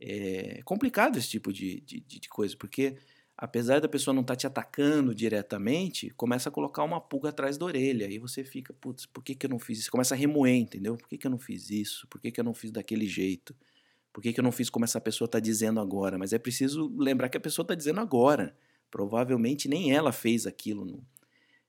É 0.00 0.60
complicado 0.64 1.18
esse 1.18 1.28
tipo 1.28 1.52
de, 1.52 1.80
de, 1.80 2.00
de 2.00 2.28
coisa, 2.28 2.56
porque 2.56 2.96
apesar 3.36 3.80
da 3.80 3.88
pessoa 3.88 4.14
não 4.14 4.22
estar 4.22 4.34
tá 4.34 4.38
te 4.38 4.46
atacando 4.46 5.14
diretamente, 5.14 6.10
começa 6.10 6.48
a 6.48 6.52
colocar 6.52 6.82
uma 6.84 7.00
pulga 7.00 7.28
atrás 7.30 7.58
da 7.58 7.64
orelha. 7.64 8.06
Aí 8.06 8.18
você 8.18 8.44
fica, 8.44 8.72
putz, 8.72 9.06
por 9.06 9.22
que, 9.22 9.34
que 9.34 9.46
eu 9.46 9.50
não 9.50 9.58
fiz 9.58 9.80
isso? 9.80 9.90
Começa 9.90 10.14
a 10.14 10.18
remoer, 10.18 10.54
entendeu? 10.54 10.96
Por 10.96 11.08
que, 11.08 11.18
que 11.18 11.26
eu 11.26 11.30
não 11.30 11.38
fiz 11.38 11.70
isso? 11.70 12.06
Por 12.08 12.20
que, 12.20 12.30
que 12.30 12.40
eu 12.40 12.44
não 12.44 12.54
fiz 12.54 12.70
daquele 12.70 13.06
jeito? 13.06 13.54
Por 14.12 14.22
que, 14.22 14.32
que 14.32 14.40
eu 14.40 14.44
não 14.44 14.52
fiz 14.52 14.68
como 14.68 14.84
essa 14.84 15.00
pessoa 15.00 15.26
está 15.26 15.40
dizendo 15.40 15.80
agora? 15.80 16.18
Mas 16.18 16.32
é 16.32 16.38
preciso 16.38 16.92
lembrar 16.96 17.28
que 17.28 17.36
a 17.36 17.40
pessoa 17.40 17.64
está 17.64 17.74
dizendo 17.74 18.00
agora. 18.00 18.56
Provavelmente 18.92 19.68
nem 19.68 19.90
ela 19.90 20.12
fez 20.12 20.46
aquilo 20.46 20.84
no, 20.84 21.02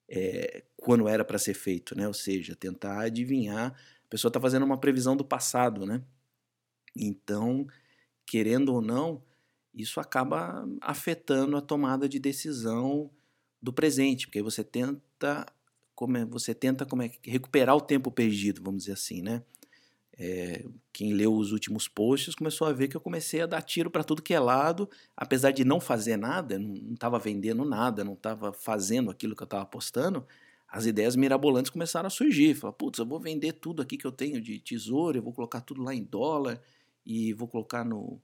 é, 0.09 0.65
quando 0.75 1.07
era 1.07 1.23
para 1.23 1.39
ser 1.39 1.53
feito, 1.53 1.97
né? 1.97 2.05
Ou 2.05 2.13
seja, 2.13 2.53
tentar 2.53 2.99
adivinhar. 2.99 3.71
A 4.05 4.07
pessoa 4.09 4.29
está 4.29 4.39
fazendo 4.39 4.63
uma 4.65 4.77
previsão 4.77 5.15
do 5.15 5.23
passado, 5.23 5.85
né? 5.85 6.03
Então, 6.95 7.65
querendo 8.25 8.73
ou 8.73 8.81
não, 8.81 9.23
isso 9.73 10.01
acaba 10.01 10.67
afetando 10.81 11.55
a 11.55 11.61
tomada 11.61 12.07
de 12.07 12.19
decisão 12.19 13.09
do 13.61 13.71
presente, 13.71 14.27
porque 14.27 14.41
você 14.41 14.63
tenta 14.63 15.45
como 15.95 16.17
é, 16.17 16.25
você 16.25 16.53
tenta 16.53 16.85
como 16.85 17.03
é, 17.03 17.11
recuperar 17.23 17.75
o 17.75 17.81
tempo 17.81 18.11
perdido, 18.11 18.61
vamos 18.61 18.83
dizer 18.83 18.93
assim, 18.93 19.21
né? 19.21 19.43
É, 20.17 20.65
quem 20.91 21.13
leu 21.13 21.33
os 21.33 21.51
últimos 21.51 21.87
posts 21.87 22.35
começou 22.35 22.67
a 22.67 22.71
ver 22.71 22.87
que 22.87 22.95
eu 22.95 23.01
comecei 23.01 23.41
a 23.41 23.47
dar 23.47 23.61
tiro 23.63 23.89
para 23.89 24.03
tudo 24.03 24.21
que 24.21 24.33
é 24.33 24.39
lado, 24.39 24.87
apesar 25.17 25.51
de 25.51 25.65
não 25.65 25.79
fazer 25.79 26.17
nada, 26.17 26.59
não 26.59 26.93
estava 26.93 27.17
vendendo 27.17 27.65
nada, 27.65 28.03
não 28.03 28.13
estava 28.13 28.53
fazendo 28.53 29.09
aquilo 29.09 29.35
que 29.35 29.41
eu 29.41 29.45
estava 29.45 29.65
postando, 29.65 30.25
as 30.73 30.85
ideias 30.87 31.15
mirabolantes 31.15 31.69
começaram 31.69 32.07
a 32.07 32.09
surgir. 32.09 32.55
Falar, 32.55 32.73
putz, 32.73 32.97
eu 32.97 33.05
vou 33.05 33.19
vender 33.19 33.53
tudo 33.53 33.81
aqui 33.81 33.95
que 33.95 34.05
eu 34.05 34.11
tenho 34.11 34.41
de 34.41 34.59
tesouro, 34.59 35.17
eu 35.17 35.21
vou 35.21 35.31
colocar 35.31 35.61
tudo 35.61 35.83
lá 35.83 35.93
em 35.93 36.03
dólar 36.03 36.59
e 37.05 37.31
vou 37.33 37.47
colocar 37.47 37.85
no, 37.85 38.19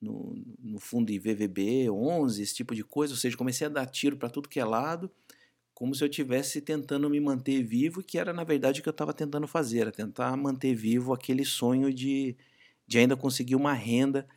no, 0.00 0.34
no 0.58 0.78
fundo 0.78 1.10
IVVB 1.10 1.88
11, 1.90 2.42
esse 2.42 2.54
tipo 2.54 2.74
de 2.74 2.84
coisa. 2.84 3.14
Ou 3.14 3.16
seja, 3.16 3.34
comecei 3.34 3.66
a 3.66 3.70
dar 3.70 3.86
tiro 3.86 4.16
para 4.18 4.28
tudo 4.28 4.48
que 4.48 4.60
é 4.60 4.64
lado, 4.64 5.10
como 5.80 5.94
se 5.94 6.04
eu 6.04 6.08
estivesse 6.08 6.60
tentando 6.60 7.08
me 7.08 7.18
manter 7.18 7.62
vivo, 7.62 8.02
que 8.02 8.18
era 8.18 8.34
na 8.34 8.44
verdade 8.44 8.80
o 8.80 8.82
que 8.82 8.88
eu 8.90 8.92
estava 8.92 9.14
tentando 9.14 9.48
fazer, 9.48 9.78
era 9.78 9.90
tentar 9.90 10.36
manter 10.36 10.74
vivo 10.74 11.14
aquele 11.14 11.42
sonho 11.42 11.90
de, 11.90 12.36
de 12.86 12.98
ainda 12.98 13.16
conseguir 13.16 13.56
uma 13.56 13.72
renda 13.72 14.28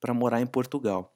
para 0.00 0.14
morar 0.14 0.40
em 0.40 0.46
Portugal. 0.46 1.12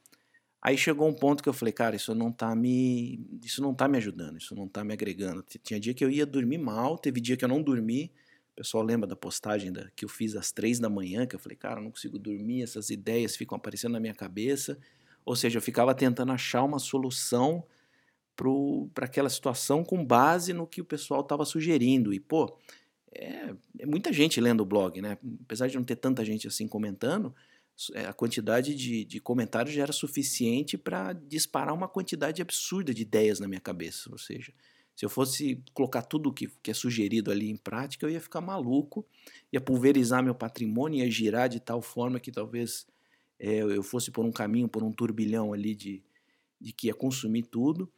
Aí 0.60 0.76
chegou 0.76 1.08
um 1.08 1.14
ponto 1.14 1.40
que 1.40 1.48
eu 1.48 1.52
falei, 1.52 1.72
cara, 1.72 1.94
isso 1.94 2.12
não 2.16 2.32
tá 2.32 2.52
me, 2.56 3.24
isso 3.44 3.62
não 3.62 3.72
tá 3.72 3.86
me 3.86 3.96
ajudando, 3.98 4.36
isso 4.38 4.56
não 4.56 4.66
tá 4.66 4.82
me 4.82 4.92
agregando. 4.92 5.44
Tinha 5.62 5.78
dia 5.78 5.94
que 5.94 6.04
eu 6.04 6.10
ia 6.10 6.26
dormir 6.26 6.58
mal, 6.58 6.98
teve 6.98 7.20
dia 7.20 7.36
que 7.36 7.44
eu 7.44 7.48
não 7.48 7.62
dormi, 7.62 8.12
o 8.54 8.56
pessoal 8.56 8.82
lembra 8.82 9.06
da 9.06 9.14
postagem 9.14 9.72
da, 9.72 9.88
que 9.94 10.04
eu 10.04 10.08
fiz 10.08 10.34
às 10.34 10.50
três 10.50 10.80
da 10.80 10.90
manhã, 10.90 11.28
que 11.28 11.36
eu 11.36 11.38
falei, 11.38 11.56
cara, 11.56 11.78
eu 11.78 11.84
não 11.84 11.92
consigo 11.92 12.18
dormir, 12.18 12.60
essas 12.60 12.90
ideias 12.90 13.36
ficam 13.36 13.54
aparecendo 13.54 13.92
na 13.92 14.00
minha 14.00 14.14
cabeça. 14.16 14.76
Ou 15.24 15.36
seja, 15.36 15.58
eu 15.58 15.62
ficava 15.62 15.94
tentando 15.94 16.32
achar 16.32 16.64
uma 16.64 16.80
solução 16.80 17.64
para 18.94 19.06
aquela 19.06 19.30
situação 19.30 19.82
com 19.82 20.04
base 20.04 20.52
no 20.52 20.66
que 20.66 20.80
o 20.80 20.84
pessoal 20.84 21.22
estava 21.22 21.44
sugerindo. 21.44 22.12
E, 22.12 22.20
pô, 22.20 22.56
é, 23.12 23.54
é, 23.78 23.86
muita 23.86 24.12
gente 24.12 24.40
lendo 24.40 24.60
o 24.60 24.66
blog, 24.66 25.00
né? 25.00 25.18
Apesar 25.42 25.68
de 25.68 25.76
não 25.76 25.84
ter 25.84 25.96
tanta 25.96 26.24
gente 26.24 26.46
assim 26.46 26.68
comentando, 26.68 27.34
é, 27.94 28.04
a 28.06 28.12
quantidade 28.12 28.74
de, 28.74 29.04
de 29.04 29.20
comentários 29.20 29.74
já 29.74 29.82
era 29.82 29.92
suficiente 29.92 30.76
para 30.76 31.12
disparar 31.12 31.74
uma 31.74 31.88
quantidade 31.88 32.42
absurda 32.42 32.92
de 32.92 33.02
ideias 33.02 33.40
na 33.40 33.48
minha 33.48 33.60
cabeça. 33.60 34.10
Ou 34.12 34.18
seja, 34.18 34.52
se 34.94 35.04
eu 35.04 35.10
fosse 35.10 35.62
colocar 35.74 36.02
tudo 36.02 36.32
que, 36.32 36.48
que 36.62 36.70
é 36.70 36.74
sugerido 36.74 37.30
ali 37.30 37.50
em 37.50 37.56
prática, 37.56 38.06
eu 38.06 38.10
ia 38.10 38.20
ficar 38.20 38.40
maluco, 38.40 39.06
ia 39.52 39.60
pulverizar 39.60 40.22
meu 40.22 40.34
patrimônio, 40.34 41.00
ia 41.00 41.10
girar 41.10 41.48
de 41.48 41.60
tal 41.60 41.82
forma 41.82 42.18
que 42.20 42.32
talvez 42.32 42.86
é, 43.38 43.58
eu 43.58 43.82
fosse 43.82 44.10
por 44.10 44.24
um 44.24 44.32
caminho, 44.32 44.68
por 44.68 44.82
um 44.82 44.92
turbilhão 44.92 45.52
ali 45.52 45.74
de, 45.74 46.02
de 46.58 46.72
que 46.72 46.86
ia 46.86 46.94
consumir 46.94 47.42
tudo. 47.42 47.92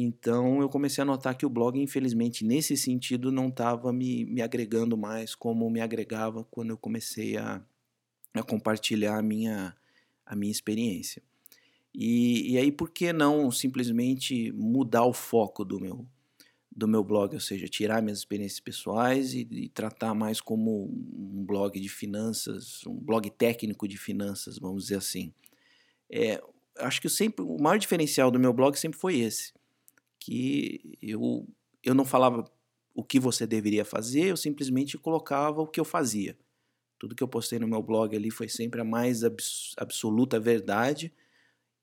Então 0.00 0.60
eu 0.60 0.68
comecei 0.68 1.02
a 1.02 1.04
notar 1.04 1.36
que 1.36 1.44
o 1.44 1.50
blog, 1.50 1.78
infelizmente, 1.78 2.44
nesse 2.44 2.76
sentido, 2.76 3.30
não 3.30 3.48
estava 3.48 3.92
me, 3.92 4.24
me 4.24 4.40
agregando 4.40 4.96
mais 4.96 5.34
como 5.34 5.68
me 5.68 5.80
agregava 5.80 6.44
quando 6.44 6.70
eu 6.70 6.78
comecei 6.78 7.36
a, 7.36 7.62
a 8.32 8.42
compartilhar 8.42 9.18
a 9.18 9.22
minha, 9.22 9.76
a 10.24 10.34
minha 10.34 10.50
experiência. 10.50 11.22
E, 11.94 12.52
e 12.52 12.58
aí, 12.58 12.72
por 12.72 12.90
que 12.90 13.12
não 13.12 13.50
simplesmente 13.50 14.52
mudar 14.52 15.04
o 15.04 15.12
foco 15.12 15.64
do 15.64 15.80
meu, 15.80 16.06
do 16.70 16.86
meu 16.86 17.02
blog, 17.02 17.34
ou 17.34 17.40
seja, 17.40 17.68
tirar 17.68 18.00
minhas 18.00 18.18
experiências 18.18 18.60
pessoais 18.60 19.34
e, 19.34 19.46
e, 19.50 19.68
tratar 19.68 20.14
mais 20.14 20.40
como 20.40 20.84
um 20.84 21.44
blog 21.44 21.78
de 21.78 21.88
finanças, 21.88 22.86
um 22.86 22.94
blog 22.94 23.28
técnico 23.30 23.88
de 23.88 23.98
finanças, 23.98 24.56
vamos 24.56 24.84
dizer 24.84 24.96
assim. 24.96 25.34
É, 26.08 26.42
acho 26.78 27.00
que 27.02 27.08
sempre 27.08 27.44
o 27.44 27.60
maior 27.60 27.78
diferencial 27.78 28.30
do 28.30 28.38
meu 28.38 28.52
blog 28.52 28.78
sempre 28.78 28.98
foi 28.98 29.18
esse, 29.18 29.52
que 30.20 30.98
eu, 31.02 31.48
eu 31.82 31.94
não 31.94 32.04
falava 32.04 32.44
o 32.94 33.02
que 33.02 33.18
você 33.18 33.46
deveria 33.46 33.84
fazer, 33.84 34.26
eu 34.26 34.36
simplesmente 34.36 34.98
colocava 34.98 35.62
o 35.62 35.66
que 35.66 35.80
eu 35.80 35.84
fazia. 35.84 36.36
Tudo 36.98 37.14
que 37.14 37.22
eu 37.22 37.28
postei 37.28 37.58
no 37.58 37.66
meu 37.66 37.82
blog 37.82 38.14
ali 38.14 38.30
foi 38.30 38.48
sempre 38.48 38.82
a 38.82 38.84
mais 38.84 39.24
abs 39.24 39.72
absoluta 39.78 40.38
verdade, 40.38 41.12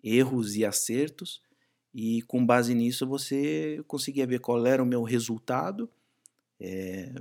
erros 0.03 0.55
e 0.55 0.63
acertos, 0.63 1.41
e 1.93 2.21
com 2.23 2.45
base 2.45 2.75
nisso 2.75 3.07
você 3.07 3.83
conseguia 3.87 4.27
ver 4.27 4.39
qual 4.39 4.63
era 4.65 4.83
o 4.83 4.85
meu 4.85 5.01
resultado. 5.01 5.89
É, 6.59 7.11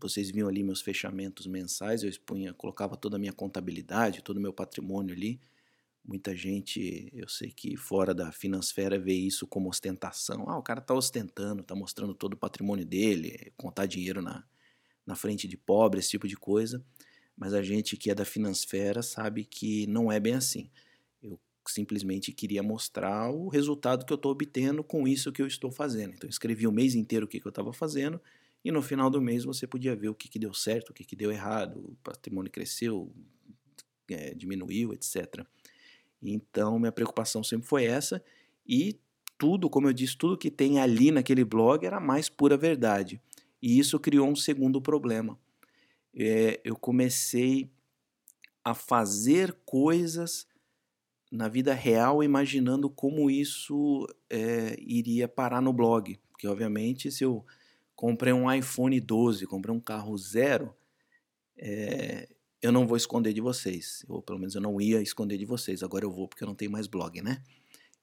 vocês 0.00 0.30
viam 0.30 0.48
ali 0.48 0.62
meus 0.62 0.80
fechamentos 0.80 1.46
mensais, 1.46 2.02
eu 2.02 2.08
expunha, 2.08 2.54
colocava 2.54 2.96
toda 2.96 3.16
a 3.16 3.18
minha 3.18 3.32
contabilidade, 3.32 4.22
todo 4.22 4.38
o 4.38 4.40
meu 4.40 4.52
patrimônio 4.52 5.14
ali. 5.14 5.38
Muita 6.04 6.34
gente, 6.34 7.08
eu 7.12 7.28
sei 7.28 7.50
que 7.52 7.76
fora 7.76 8.12
da 8.12 8.32
finansfera 8.32 8.98
vê 8.98 9.14
isso 9.14 9.46
como 9.46 9.68
ostentação. 9.68 10.48
Ah, 10.48 10.58
o 10.58 10.62
cara 10.62 10.80
está 10.80 10.94
ostentando, 10.94 11.62
está 11.62 11.74
mostrando 11.74 12.14
todo 12.14 12.34
o 12.34 12.36
patrimônio 12.36 12.84
dele, 12.84 13.52
contar 13.56 13.86
dinheiro 13.86 14.20
na, 14.20 14.44
na 15.06 15.14
frente 15.14 15.46
de 15.46 15.56
pobre, 15.56 16.00
esse 16.00 16.10
tipo 16.10 16.26
de 16.26 16.36
coisa. 16.36 16.84
Mas 17.36 17.54
a 17.54 17.62
gente 17.62 17.96
que 17.96 18.10
é 18.10 18.14
da 18.14 18.24
finansfera 18.24 19.02
sabe 19.02 19.44
que 19.44 19.86
não 19.86 20.10
é 20.10 20.18
bem 20.18 20.34
assim 20.34 20.70
simplesmente 21.70 22.32
queria 22.32 22.62
mostrar 22.62 23.30
o 23.30 23.48
resultado 23.48 24.04
que 24.04 24.12
eu 24.12 24.16
estou 24.16 24.32
obtendo 24.32 24.82
com 24.82 25.06
isso 25.06 25.32
que 25.32 25.40
eu 25.40 25.46
estou 25.46 25.70
fazendo. 25.70 26.14
Então, 26.14 26.26
eu 26.26 26.30
escrevi 26.30 26.66
o 26.66 26.72
mês 26.72 26.94
inteiro 26.94 27.26
o 27.26 27.28
que, 27.28 27.40
que 27.40 27.46
eu 27.46 27.50
estava 27.50 27.72
fazendo 27.72 28.20
e 28.64 28.70
no 28.70 28.82
final 28.82 29.10
do 29.10 29.20
mês 29.20 29.44
você 29.44 29.66
podia 29.66 29.94
ver 29.94 30.08
o 30.08 30.14
que, 30.14 30.28
que 30.28 30.38
deu 30.38 30.54
certo, 30.54 30.90
o 30.90 30.92
que, 30.92 31.04
que 31.04 31.16
deu 31.16 31.30
errado, 31.30 31.78
o 31.78 31.96
patrimônio 32.02 32.50
cresceu, 32.50 33.12
é, 34.08 34.34
diminuiu, 34.34 34.92
etc. 34.92 35.44
Então, 36.22 36.78
minha 36.78 36.92
preocupação 36.92 37.42
sempre 37.42 37.66
foi 37.66 37.84
essa 37.84 38.22
e 38.66 38.98
tudo, 39.36 39.68
como 39.68 39.88
eu 39.88 39.92
disse, 39.92 40.16
tudo 40.16 40.38
que 40.38 40.50
tem 40.50 40.78
ali 40.78 41.10
naquele 41.10 41.44
blog 41.44 41.84
era 41.84 41.98
mais 41.98 42.28
pura 42.28 42.56
verdade. 42.56 43.20
E 43.60 43.78
isso 43.78 43.98
criou 43.98 44.28
um 44.28 44.36
segundo 44.36 44.80
problema. 44.80 45.36
É, 46.14 46.60
eu 46.62 46.76
comecei 46.76 47.68
a 48.64 48.72
fazer 48.72 49.52
coisas 49.64 50.46
na 51.30 51.48
vida 51.48 51.74
real 51.74 52.22
imaginando 52.22 52.88
como 52.88 53.30
isso 53.30 54.06
é, 54.30 54.76
iria 54.78 55.26
parar 55.26 55.60
no 55.60 55.72
blog. 55.72 56.20
Porque, 56.30 56.46
obviamente, 56.46 57.10
se 57.10 57.24
eu 57.24 57.44
comprei 57.96 58.32
um 58.32 58.52
iPhone 58.52 59.00
12, 59.00 59.46
comprei 59.46 59.74
um 59.74 59.80
carro 59.80 60.16
zero, 60.16 60.74
é, 61.56 62.28
eu 62.62 62.70
não 62.70 62.86
vou 62.86 62.96
esconder 62.96 63.32
de 63.32 63.40
vocês. 63.40 64.04
Ou 64.08 64.22
pelo 64.22 64.38
menos 64.38 64.54
eu 64.54 64.60
não 64.60 64.80
ia 64.80 65.02
esconder 65.02 65.36
de 65.36 65.44
vocês. 65.44 65.82
Agora 65.82 66.04
eu 66.04 66.10
vou 66.10 66.28
porque 66.28 66.44
eu 66.44 66.48
não 66.48 66.54
tenho 66.54 66.70
mais 66.70 66.86
blog, 66.86 67.20
né? 67.20 67.42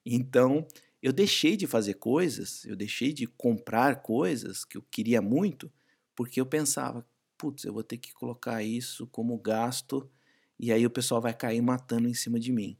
Então, 0.04 0.66
eu 1.02 1.12
deixei 1.12 1.56
de 1.56 1.66
fazer 1.66 1.94
coisas, 1.94 2.64
eu 2.66 2.76
deixei 2.76 3.12
de 3.12 3.26
comprar 3.26 4.02
coisas 4.02 4.64
que 4.64 4.76
eu 4.76 4.82
queria 4.82 5.22
muito, 5.22 5.72
porque 6.14 6.40
eu 6.40 6.46
pensava, 6.46 7.06
putz, 7.38 7.64
eu 7.64 7.72
vou 7.72 7.82
ter 7.82 7.96
que 7.96 8.12
colocar 8.12 8.62
isso 8.62 9.06
como 9.06 9.38
gasto 9.38 10.08
e 10.58 10.70
aí 10.70 10.84
o 10.84 10.90
pessoal 10.90 11.22
vai 11.22 11.32
cair 11.32 11.62
matando 11.62 12.06
em 12.06 12.14
cima 12.14 12.38
de 12.38 12.52
mim. 12.52 12.76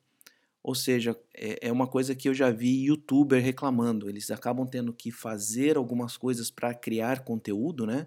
Ou 0.62 0.74
seja, 0.74 1.18
é, 1.34 1.68
é 1.68 1.72
uma 1.72 1.86
coisa 1.86 2.14
que 2.14 2.28
eu 2.28 2.34
já 2.34 2.50
vi 2.50 2.84
youtuber 2.84 3.42
reclamando. 3.42 4.10
Eles 4.10 4.30
acabam 4.30 4.66
tendo 4.66 4.92
que 4.92 5.10
fazer 5.10 5.78
algumas 5.78 6.18
coisas 6.18 6.50
para 6.50 6.74
criar 6.74 7.24
conteúdo, 7.24 7.86
né? 7.86 8.06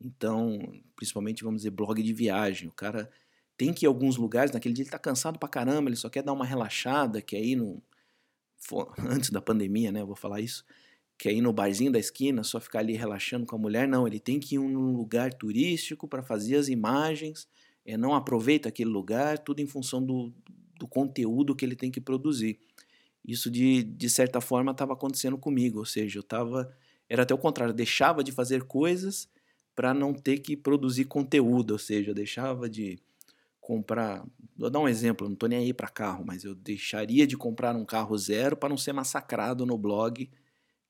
Então, 0.00 0.58
principalmente, 0.94 1.42
vamos 1.42 1.60
dizer, 1.60 1.70
blog 1.70 2.02
de 2.02 2.12
viagem. 2.12 2.68
O 2.68 2.72
cara 2.72 3.10
tem 3.56 3.72
que 3.72 3.84
ir 3.84 3.88
a 3.88 3.90
alguns 3.90 4.16
lugares, 4.16 4.52
naquele 4.52 4.74
dia 4.74 4.84
ele 4.84 4.90
tá 4.90 4.98
cansado 4.98 5.38
pra 5.38 5.48
caramba, 5.48 5.90
ele 5.90 5.96
só 5.96 6.08
quer 6.08 6.22
dar 6.22 6.32
uma 6.32 6.44
relaxada, 6.44 7.20
quer 7.20 7.42
ir 7.42 7.56
no. 7.56 7.82
Antes 8.98 9.30
da 9.30 9.40
pandemia, 9.40 9.90
né? 9.92 10.00
Eu 10.00 10.06
vou 10.06 10.16
falar 10.16 10.40
isso. 10.40 10.64
Quer 11.16 11.32
ir 11.32 11.40
no 11.40 11.52
barzinho 11.52 11.90
da 11.90 11.98
esquina, 11.98 12.44
só 12.44 12.60
ficar 12.60 12.78
ali 12.80 12.94
relaxando 12.94 13.44
com 13.44 13.56
a 13.56 13.58
mulher. 13.58 13.88
Não, 13.88 14.06
ele 14.06 14.20
tem 14.20 14.38
que 14.38 14.54
ir 14.54 14.58
num 14.58 14.96
lugar 14.96 15.34
turístico 15.34 16.06
para 16.06 16.22
fazer 16.22 16.56
as 16.56 16.68
imagens. 16.68 17.48
É, 17.84 17.96
não 17.96 18.14
aproveita 18.14 18.68
aquele 18.68 18.90
lugar, 18.90 19.38
tudo 19.38 19.60
em 19.60 19.66
função 19.66 20.04
do, 20.04 20.32
do 20.78 20.86
conteúdo 20.86 21.56
que 21.56 21.64
ele 21.64 21.74
tem 21.74 21.90
que 21.90 22.00
produzir. 22.00 22.60
Isso, 23.24 23.50
de, 23.50 23.82
de 23.82 24.08
certa 24.08 24.40
forma, 24.40 24.70
estava 24.72 24.92
acontecendo 24.92 25.36
comigo, 25.36 25.80
ou 25.80 25.84
seja, 25.84 26.18
eu 26.18 26.22
estava. 26.22 26.72
Era 27.08 27.24
até 27.24 27.34
o 27.34 27.38
contrário, 27.38 27.72
eu 27.72 27.76
deixava 27.76 28.22
de 28.22 28.30
fazer 28.30 28.64
coisas 28.64 29.28
para 29.78 29.94
não 29.94 30.12
ter 30.12 30.38
que 30.38 30.56
produzir 30.56 31.04
conteúdo, 31.04 31.70
ou 31.70 31.78
seja, 31.78 32.10
eu 32.10 32.14
deixava 32.14 32.68
de 32.68 32.98
comprar. 33.60 34.26
Vou 34.56 34.68
dar 34.68 34.80
um 34.80 34.88
exemplo, 34.88 35.28
não 35.28 35.34
estou 35.34 35.48
nem 35.48 35.60
aí 35.60 35.72
para 35.72 35.86
carro, 35.86 36.24
mas 36.26 36.42
eu 36.42 36.52
deixaria 36.52 37.24
de 37.28 37.36
comprar 37.36 37.76
um 37.76 37.84
carro 37.84 38.18
zero 38.18 38.56
para 38.56 38.70
não 38.70 38.76
ser 38.76 38.92
massacrado 38.92 39.64
no 39.64 39.78
blog 39.78 40.28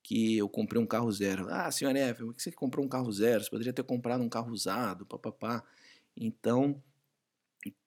que 0.02 0.38
eu 0.38 0.48
comprei 0.48 0.80
um 0.80 0.86
carro 0.86 1.12
zero. 1.12 1.48
Ah, 1.50 1.70
senhor 1.70 1.94
F, 1.94 2.24
por 2.24 2.34
que 2.34 2.42
você 2.42 2.50
comprou 2.50 2.82
um 2.82 2.88
carro 2.88 3.12
zero? 3.12 3.44
Você 3.44 3.50
poderia 3.50 3.74
ter 3.74 3.82
comprado 3.82 4.24
um 4.24 4.28
carro 4.30 4.50
usado, 4.52 5.04
papapá. 5.04 5.62
Então, 6.16 6.82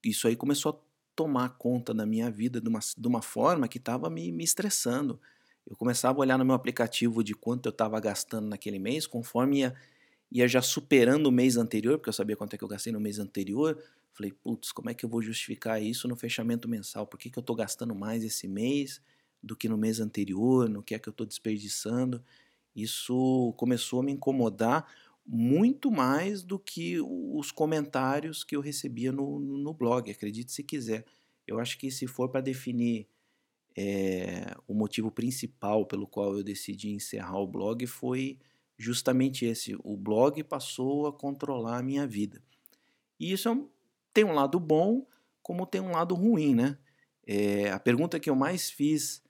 isso 0.06 0.28
aí 0.28 0.36
começou 0.36 0.72
a 0.72 0.80
tomar 1.16 1.50
conta 1.58 1.96
da 1.96 2.06
minha 2.06 2.30
vida 2.30 2.62
de 2.62 2.70
uma, 2.70 2.80
de 2.96 3.08
uma 3.08 3.24
forma 3.24 3.68
que 3.68 3.80
estava 3.80 4.08
me, 4.08 4.32
me 4.32 4.44
estressando. 4.44 5.20
Eu 5.68 5.76
começava 5.76 6.20
a 6.20 6.22
olhar 6.22 6.38
no 6.38 6.46
meu 6.46 6.54
aplicativo 6.54 7.24
de 7.24 7.34
quanto 7.34 7.66
eu 7.66 7.72
estava 7.72 8.00
gastando 8.00 8.48
naquele 8.48 8.78
mês, 8.78 9.08
conforme 9.08 9.62
ia, 9.62 9.76
ia 10.32 10.48
já 10.48 10.62
superando 10.62 11.28
o 11.28 11.32
mês 11.32 11.58
anterior, 11.58 11.98
porque 11.98 12.10
eu 12.10 12.14
sabia 12.14 12.36
quanto 12.36 12.54
é 12.54 12.58
que 12.58 12.64
eu 12.64 12.68
gastei 12.68 12.94
no 12.94 13.00
mês 13.00 13.20
anterior. 13.20 13.82
Falei, 14.14 14.32
putz, 14.32 14.72
como 14.72 14.90
é 14.90 14.94
que 14.94 15.04
eu 15.04 15.10
vou 15.10 15.22
justificar 15.22 15.82
isso 15.82 16.08
no 16.08 16.16
fechamento 16.16 16.70
mensal? 16.70 17.06
Por 17.06 17.20
que, 17.20 17.30
que 17.30 17.38
eu 17.38 17.42
estou 17.42 17.56
gastando 17.56 17.94
mais 17.94 18.24
esse 18.24 18.48
mês 18.48 19.02
do 19.44 19.56
que 19.56 19.68
no 19.68 19.78
mês 19.78 20.00
anterior? 20.00 20.70
No 20.70 20.82
que 20.82 20.96
é 20.96 21.00
que 21.00 21.10
eu 21.10 21.12
estou 21.12 21.26
desperdiçando? 21.26 22.24
Isso 22.76 23.54
começou 23.58 24.00
a 24.00 24.04
me 24.04 24.12
incomodar 24.12 24.88
muito 25.26 25.92
mais 25.92 26.44
do 26.44 26.58
que 26.58 27.00
os 27.00 27.52
comentários 27.52 28.44
que 28.44 28.56
eu 28.56 28.62
recebia 28.62 29.12
no, 29.12 29.40
no 29.40 29.74
blog, 29.74 30.10
acredite 30.10 30.52
se 30.52 30.64
quiser. 30.64 31.06
Eu 31.46 31.60
acho 31.60 31.78
que 31.78 31.92
se 31.92 32.08
for 32.08 32.30
para 32.30 32.42
definir 32.42 33.08
é, 33.78 34.56
o 34.68 34.74
motivo 34.74 35.12
principal 35.12 35.86
pelo 35.86 36.08
qual 36.08 36.36
eu 36.36 36.44
decidi 36.44 36.90
encerrar 36.90 37.40
o 37.40 37.48
blog 37.48 37.86
foi 37.86 38.40
justamente 38.78 39.46
esse. 39.46 39.76
O 39.84 39.96
blog 39.96 40.44
passou 40.44 41.08
a 41.08 41.14
controlar 41.14 41.78
a 41.78 41.84
minha 41.84 42.08
vida. 42.08 42.42
E 43.20 43.32
isso 43.32 43.48
é 43.48 43.52
um, 43.52 43.70
tem 44.14 44.24
um 44.24 44.34
lado 44.34 44.60
bom, 44.60 45.06
como 45.42 45.66
tem 45.66 45.82
um 45.82 45.92
lado 45.92 46.16
ruim, 46.16 46.56
né? 46.56 46.78
É, 47.26 47.72
a 47.72 47.80
pergunta 47.80 48.20
que 48.20 48.30
eu 48.30 48.36
mais 48.36 48.70
fiz 48.70 49.22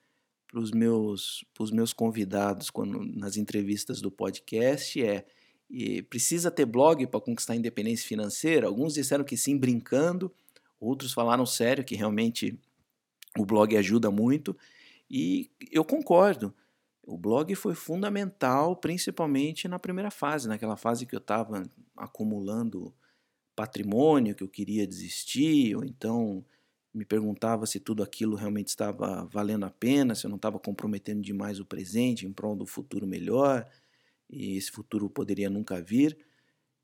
para 0.46 0.60
os 0.60 0.70
meus, 0.70 1.44
meus 1.72 1.92
convidados 1.92 2.70
quando, 2.70 3.02
nas 3.04 3.36
entrevistas 3.36 4.00
do 4.00 4.10
podcast 4.10 5.02
é 5.02 5.24
precisa 6.10 6.50
ter 6.50 6.66
blog 6.66 7.06
para 7.06 7.20
conquistar 7.20 7.54
a 7.54 7.56
independência 7.56 8.06
financeira? 8.06 8.66
Alguns 8.66 8.92
disseram 8.92 9.24
que 9.24 9.36
sim, 9.36 9.56
brincando, 9.56 10.30
outros 10.78 11.14
falaram 11.14 11.46
sério 11.46 11.84
que 11.84 11.94
realmente 11.94 12.58
o 13.38 13.46
blog 13.46 13.74
ajuda 13.76 14.10
muito. 14.10 14.56
E 15.10 15.50
eu 15.70 15.84
concordo. 15.84 16.54
O 17.04 17.18
blog 17.18 17.54
foi 17.56 17.74
fundamental, 17.74 18.76
principalmente 18.76 19.66
na 19.66 19.78
primeira 19.78 20.10
fase, 20.10 20.46
naquela 20.46 20.76
fase 20.76 21.04
que 21.04 21.14
eu 21.14 21.20
estava 21.20 21.68
acumulando 21.96 22.94
patrimônio, 23.56 24.34
que 24.34 24.44
eu 24.44 24.48
queria 24.48 24.86
desistir, 24.86 25.74
ou 25.74 25.84
então 25.84 26.44
me 26.94 27.04
perguntava 27.04 27.66
se 27.66 27.80
tudo 27.80 28.02
aquilo 28.02 28.36
realmente 28.36 28.68
estava 28.68 29.24
valendo 29.24 29.64
a 29.64 29.70
pena, 29.70 30.14
se 30.14 30.26
eu 30.26 30.28
não 30.28 30.36
estava 30.36 30.58
comprometendo 30.58 31.22
demais 31.22 31.58
o 31.58 31.64
presente 31.64 32.26
em 32.26 32.32
prol 32.32 32.54
do 32.54 32.66
futuro 32.66 33.06
melhor 33.06 33.68
e 34.30 34.56
esse 34.56 34.70
futuro 34.70 35.10
poderia 35.10 35.50
nunca 35.50 35.82
vir. 35.82 36.16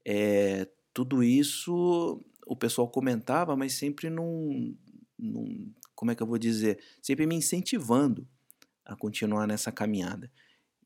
É, 0.05 0.67
tudo 0.93 1.23
isso 1.23 2.25
o 2.47 2.57
pessoal 2.57 2.89
comentava, 2.89 3.55
mas 3.55 3.75
sempre 3.75 4.11
num, 4.11 4.77
num, 5.19 5.73
como 5.95 6.11
é 6.11 6.15
que 6.15 6.23
eu 6.23 6.27
vou 6.27 6.39
dizer, 6.39 6.81
sempre 7.03 7.27
me 7.27 7.37
incentivando 7.37 8.27
a 8.89 8.97
continuar 8.97 9.47
nessa 9.47 9.71
caminhada. 9.71 10.33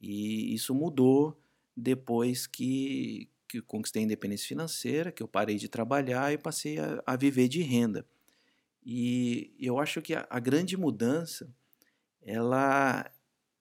E 0.01 0.53
isso 0.53 0.75
mudou 0.75 1.41
depois 1.77 2.47
que, 2.49 3.31
que 3.49 3.63
conquistei 3.63 4.03
a 4.03 4.05
independência 4.05 4.49
financeira, 4.49 5.13
que 5.13 5.23
eu 5.23 5.29
parei 5.29 5.57
de 5.57 5.69
trabalhar 5.69 6.33
e 6.33 6.37
passei 6.37 6.79
a, 6.79 7.01
a 7.07 7.17
viver 7.17 7.47
de 7.47 7.63
renda. 7.63 8.05
E 8.85 9.55
eu 9.61 9.79
acho 9.79 10.03
que 10.03 10.15
a, 10.15 10.27
a 10.29 10.41
grande 10.41 10.77
mudança 10.77 11.49
ela 12.21 13.09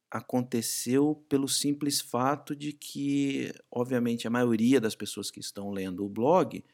aconteceu 0.10 1.24
pelo 1.30 1.48
simples 1.48 2.02
fato 2.02 2.56
de 2.56 2.74
que, 2.74 3.54
obviamente, 3.72 4.28
a 4.28 4.32
maioria 4.32 4.82
das 4.82 4.96
pessoas 4.96 5.30
que 5.30 5.40
estão 5.40 5.70
lendo 5.70 6.04
o 6.04 6.10
blog 6.10 6.66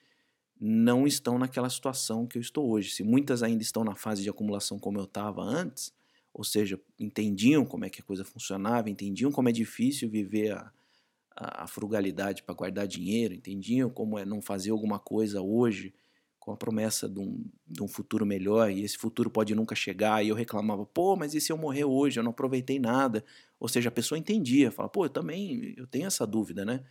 não 0.59 1.05
estão 1.05 1.37
naquela 1.37 1.69
situação 1.69 2.25
que 2.25 2.37
eu 2.37 2.41
estou 2.41 2.67
hoje. 2.67 2.89
Se 2.91 3.03
muitas 3.03 3.43
ainda 3.43 3.61
estão 3.61 3.83
na 3.83 3.95
fase 3.95 4.23
de 4.23 4.29
acumulação 4.29 4.79
como 4.79 4.97
eu 4.97 5.03
estava 5.03 5.43
antes, 5.43 5.93
ou 6.37 6.43
seja, 6.43 6.79
entendiam 6.99 7.65
como 7.65 7.83
é 7.83 7.89
que 7.89 7.99
a 7.99 8.03
coisa 8.03 8.23
funcionava, 8.23 8.91
entendiam 8.91 9.31
como 9.31 9.49
é 9.49 9.51
difícil 9.51 10.07
viver 10.07 10.51
a, 10.51 10.71
a, 11.35 11.63
a 11.63 11.67
frugalidade 11.67 12.43
para 12.43 12.53
guardar 12.53 12.87
dinheiro, 12.87 13.33
entendiam 13.33 13.89
como 13.89 14.19
é 14.19 14.23
não 14.23 14.39
fazer 14.39 14.69
alguma 14.69 14.99
coisa 14.99 15.41
hoje 15.41 15.95
com 16.39 16.51
a 16.51 16.55
promessa 16.55 17.09
de 17.09 17.19
um, 17.19 17.43
de 17.65 17.81
um 17.81 17.87
futuro 17.87 18.23
melhor, 18.23 18.69
e 18.71 18.83
esse 18.83 18.99
futuro 18.99 19.31
pode 19.31 19.55
nunca 19.55 19.73
chegar, 19.73 20.23
e 20.23 20.29
eu 20.29 20.35
reclamava, 20.35 20.85
pô, 20.85 21.15
mas 21.15 21.33
e 21.33 21.41
se 21.41 21.51
eu 21.51 21.57
morrer 21.57 21.85
hoje? 21.85 22.19
Eu 22.19 22.23
não 22.23 22.29
aproveitei 22.29 22.77
nada. 22.77 23.25
Ou 23.59 23.67
seja, 23.67 23.89
a 23.89 23.91
pessoa 23.91 24.17
entendia, 24.17 24.71
fala, 24.71 24.87
pô, 24.87 25.05
eu 25.05 25.09
também 25.09 25.73
eu 25.75 25.87
tenho 25.87 26.05
essa 26.05 26.25
dúvida, 26.25 26.63
né? 26.63 26.85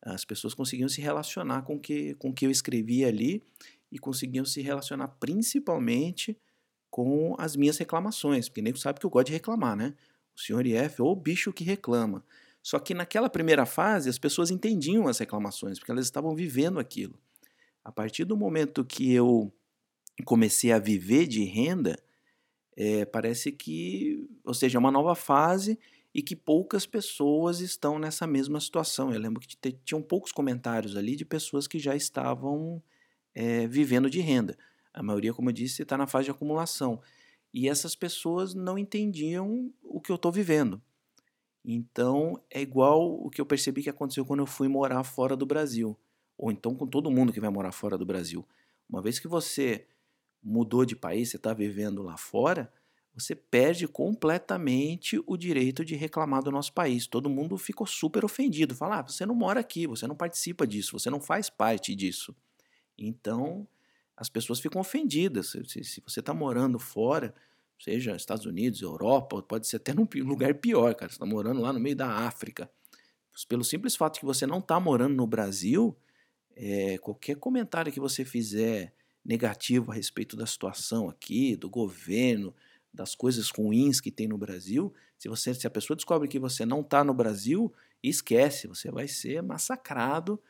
As 0.00 0.24
pessoas 0.24 0.54
conseguiam 0.54 0.88
se 0.88 1.00
relacionar 1.00 1.62
com 1.62 1.80
que, 1.80 2.14
com 2.14 2.30
o 2.30 2.32
que 2.32 2.46
eu 2.46 2.50
escrevia 2.50 3.08
ali 3.08 3.42
e 3.90 3.98
conseguiam 3.98 4.44
se 4.44 4.62
relacionar 4.62 5.08
principalmente 5.08 6.38
com 6.94 7.34
as 7.38 7.56
minhas 7.56 7.76
reclamações, 7.76 8.48
porque 8.48 8.62
nem 8.62 8.72
sabe 8.76 9.00
que 9.00 9.04
eu 9.04 9.10
gosto 9.10 9.26
de 9.26 9.32
reclamar, 9.32 9.74
né? 9.74 9.94
O 10.32 10.40
senhor 10.40 10.64
IF 10.64 11.02
ou 11.02 11.10
o 11.10 11.16
bicho 11.16 11.52
que 11.52 11.64
reclama. 11.64 12.24
Só 12.62 12.78
que 12.78 12.94
naquela 12.94 13.28
primeira 13.28 13.66
fase 13.66 14.08
as 14.08 14.16
pessoas 14.16 14.48
entendiam 14.48 15.08
as 15.08 15.18
reclamações, 15.18 15.76
porque 15.76 15.90
elas 15.90 16.04
estavam 16.04 16.36
vivendo 16.36 16.78
aquilo. 16.78 17.18
A 17.84 17.90
partir 17.90 18.24
do 18.24 18.36
momento 18.36 18.84
que 18.84 19.12
eu 19.12 19.52
comecei 20.24 20.70
a 20.70 20.78
viver 20.78 21.26
de 21.26 21.42
renda, 21.42 21.98
é, 22.76 23.04
parece 23.04 23.50
que, 23.50 24.30
ou 24.44 24.54
seja, 24.54 24.78
é 24.78 24.80
uma 24.80 24.92
nova 24.92 25.16
fase 25.16 25.76
e 26.14 26.22
que 26.22 26.36
poucas 26.36 26.86
pessoas 26.86 27.58
estão 27.58 27.98
nessa 27.98 28.24
mesma 28.24 28.60
situação. 28.60 29.12
Eu 29.12 29.18
lembro 29.18 29.40
que 29.40 29.56
tinham 29.84 30.00
poucos 30.00 30.30
comentários 30.30 30.96
ali 30.96 31.16
de 31.16 31.24
pessoas 31.24 31.66
que 31.66 31.80
já 31.80 31.96
estavam 31.96 32.80
é, 33.34 33.66
vivendo 33.66 34.08
de 34.08 34.20
renda. 34.20 34.56
A 34.94 35.02
maioria, 35.02 35.34
como 35.34 35.50
eu 35.50 35.52
disse, 35.52 35.82
está 35.82 35.98
na 35.98 36.06
fase 36.06 36.26
de 36.26 36.30
acumulação. 36.30 37.02
E 37.52 37.68
essas 37.68 37.94
pessoas 37.94 38.54
não 38.54 38.78
entendiam 38.78 39.70
o 39.82 40.00
que 40.00 40.10
eu 40.10 40.16
estou 40.16 40.32
vivendo. 40.32 40.80
Então, 41.64 42.40
é 42.50 42.62
igual 42.62 43.12
o 43.12 43.28
que 43.28 43.40
eu 43.40 43.46
percebi 43.46 43.82
que 43.82 43.90
aconteceu 43.90 44.24
quando 44.24 44.40
eu 44.40 44.46
fui 44.46 44.68
morar 44.68 45.04
fora 45.04 45.36
do 45.36 45.44
Brasil 45.44 45.98
ou 46.36 46.50
então 46.50 46.74
com 46.74 46.86
todo 46.86 47.10
mundo 47.10 47.32
que 47.32 47.40
vai 47.40 47.50
morar 47.50 47.72
fora 47.72 47.96
do 47.96 48.04
Brasil. 48.04 48.46
Uma 48.88 49.00
vez 49.00 49.18
que 49.18 49.28
você 49.28 49.86
mudou 50.42 50.84
de 50.84 50.94
país, 50.94 51.30
você 51.30 51.36
está 51.36 51.54
vivendo 51.54 52.02
lá 52.02 52.16
fora, 52.16 52.72
você 53.14 53.34
perde 53.34 53.86
completamente 53.86 55.22
o 55.26 55.36
direito 55.36 55.84
de 55.84 55.94
reclamar 55.94 56.42
do 56.42 56.50
nosso 56.50 56.72
país. 56.72 57.06
Todo 57.06 57.30
mundo 57.30 57.56
ficou 57.56 57.86
super 57.86 58.24
ofendido. 58.24 58.74
Fala, 58.74 58.98
ah, 58.98 59.02
você 59.02 59.24
não 59.24 59.34
mora 59.34 59.60
aqui, 59.60 59.86
você 59.86 60.06
não 60.06 60.16
participa 60.16 60.66
disso, 60.66 60.98
você 60.98 61.08
não 61.08 61.20
faz 61.20 61.48
parte 61.48 61.94
disso. 61.94 62.34
Então, 62.98 63.66
as 64.16 64.28
pessoas 64.28 64.60
ficam 64.60 64.80
ofendidas. 64.80 65.48
Se, 65.66 65.84
se 65.84 66.02
você 66.06 66.20
está 66.20 66.32
morando 66.32 66.78
fora, 66.78 67.34
seja 67.78 68.16
Estados 68.16 68.46
Unidos, 68.46 68.82
Europa, 68.82 69.42
pode 69.42 69.66
ser 69.66 69.76
até 69.76 69.92
num 69.92 70.08
lugar 70.22 70.54
pior, 70.54 70.94
cara. 70.94 71.10
Você 71.10 71.16
está 71.16 71.26
morando 71.26 71.60
lá 71.60 71.72
no 71.72 71.80
meio 71.80 71.96
da 71.96 72.08
África. 72.08 72.70
Pelo 73.48 73.64
simples 73.64 73.96
fato 73.96 74.20
que 74.20 74.24
você 74.24 74.46
não 74.46 74.58
está 74.58 74.78
morando 74.78 75.14
no 75.14 75.26
Brasil, 75.26 75.96
é, 76.56 76.96
qualquer 76.98 77.36
comentário 77.36 77.92
que 77.92 77.98
você 77.98 78.24
fizer 78.24 78.94
negativo 79.24 79.90
a 79.90 79.94
respeito 79.94 80.36
da 80.36 80.46
situação 80.46 81.08
aqui, 81.08 81.56
do 81.56 81.68
governo, 81.68 82.54
das 82.92 83.14
coisas 83.14 83.50
ruins 83.50 84.00
que 84.00 84.10
tem 84.10 84.28
no 84.28 84.38
Brasil, 84.38 84.94
se 85.18 85.28
você 85.28 85.52
se 85.52 85.66
a 85.66 85.70
pessoa 85.70 85.96
descobre 85.96 86.28
que 86.28 86.38
você 86.38 86.64
não 86.64 86.80
está 86.80 87.02
no 87.02 87.12
Brasil, 87.12 87.72
esquece, 88.02 88.68
você 88.68 88.90
vai 88.90 89.08
ser 89.08 89.42
massacrado 89.42 90.40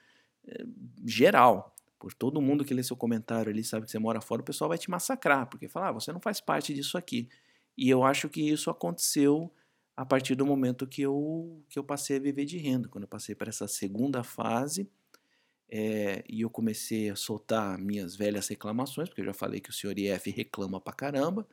é, 0.46 0.64
geral. 1.06 1.73
Por 2.04 2.12
todo 2.12 2.38
mundo 2.42 2.66
que 2.66 2.74
lê 2.74 2.82
seu 2.82 2.94
comentário 2.94 3.50
ali, 3.50 3.64
sabe 3.64 3.86
que 3.86 3.90
você 3.90 3.98
mora 3.98 4.20
fora, 4.20 4.42
o 4.42 4.44
pessoal 4.44 4.68
vai 4.68 4.76
te 4.76 4.90
massacrar, 4.90 5.46
porque 5.48 5.68
fala, 5.68 5.88
ah, 5.88 5.92
você 5.92 6.12
não 6.12 6.20
faz 6.20 6.38
parte 6.38 6.74
disso 6.74 6.98
aqui. 6.98 7.30
E 7.78 7.88
eu 7.88 8.04
acho 8.04 8.28
que 8.28 8.42
isso 8.42 8.68
aconteceu 8.68 9.50
a 9.96 10.04
partir 10.04 10.34
do 10.34 10.44
momento 10.44 10.86
que 10.86 11.00
eu, 11.00 11.64
que 11.66 11.78
eu 11.78 11.82
passei 11.82 12.18
a 12.18 12.20
viver 12.20 12.44
de 12.44 12.58
renda, 12.58 12.90
quando 12.90 13.04
eu 13.04 13.08
passei 13.08 13.34
para 13.34 13.48
essa 13.48 13.66
segunda 13.66 14.22
fase, 14.22 14.86
é, 15.66 16.22
e 16.28 16.42
eu 16.42 16.50
comecei 16.50 17.08
a 17.08 17.16
soltar 17.16 17.78
minhas 17.78 18.14
velhas 18.14 18.48
reclamações, 18.48 19.08
porque 19.08 19.22
eu 19.22 19.24
já 19.24 19.32
falei 19.32 19.58
que 19.58 19.70
o 19.70 19.72
senhor 19.72 19.98
IF 19.98 20.30
reclama 20.30 20.78
pra 20.78 20.92
caramba. 20.92 21.48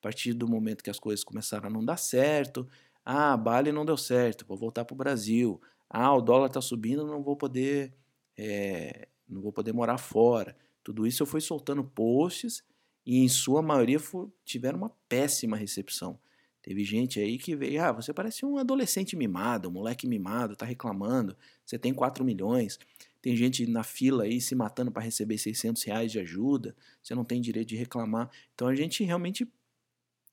A 0.00 0.02
partir 0.02 0.32
do 0.32 0.48
momento 0.48 0.82
que 0.82 0.90
as 0.90 0.98
coisas 0.98 1.22
começaram 1.22 1.68
a 1.68 1.70
não 1.70 1.84
dar 1.84 1.98
certo, 1.98 2.68
ah, 3.04 3.34
a 3.34 3.36
Bali 3.36 3.70
não 3.70 3.84
deu 3.84 3.96
certo, 3.96 4.44
vou 4.44 4.56
voltar 4.56 4.84
pro 4.84 4.96
Brasil. 4.96 5.62
Ah, 5.88 6.12
o 6.12 6.20
dólar 6.20 6.48
tá 6.48 6.60
subindo, 6.60 7.06
não 7.06 7.22
vou 7.22 7.36
poder, 7.36 7.94
é, 8.36 9.06
não 9.28 9.40
vou 9.40 9.52
poder 9.52 9.72
morar 9.72 9.98
fora. 9.98 10.56
Tudo 10.82 11.06
isso 11.06 11.22
eu 11.22 11.26
fui 11.26 11.40
soltando 11.40 11.82
posts 11.82 12.62
e 13.06 13.18
em 13.18 13.28
sua 13.28 13.62
maioria 13.62 13.98
for, 13.98 14.30
tiveram 14.44 14.78
uma 14.78 14.90
péssima 15.08 15.56
recepção. 15.56 16.18
Teve 16.62 16.82
gente 16.82 17.20
aí 17.20 17.36
que 17.36 17.54
veio, 17.54 17.82
ah, 17.82 17.92
você 17.92 18.10
parece 18.12 18.46
um 18.46 18.56
adolescente 18.56 19.14
mimado, 19.14 19.68
um 19.68 19.72
moleque 19.72 20.06
mimado, 20.06 20.56
tá 20.56 20.64
reclamando, 20.64 21.36
você 21.64 21.78
tem 21.78 21.92
4 21.92 22.24
milhões. 22.24 22.78
tem 23.20 23.36
gente 23.36 23.66
na 23.66 23.82
fila 23.82 24.24
aí 24.24 24.40
se 24.40 24.54
matando 24.54 24.90
para 24.90 25.02
receber 25.02 25.36
600 25.36 25.82
reais 25.82 26.10
de 26.10 26.18
ajuda, 26.18 26.74
você 27.02 27.14
não 27.14 27.24
tem 27.24 27.40
direito 27.40 27.68
de 27.68 27.76
reclamar. 27.76 28.30
Então 28.54 28.66
a 28.66 28.74
gente 28.74 29.04
realmente, 29.04 29.46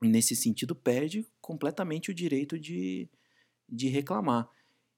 nesse 0.01 0.33
sentido, 0.33 0.73
perde 0.73 1.27
completamente 1.41 2.11
o 2.11 2.13
direito 2.13 2.57
de, 2.57 3.09
de 3.67 3.89
reclamar. 3.89 4.49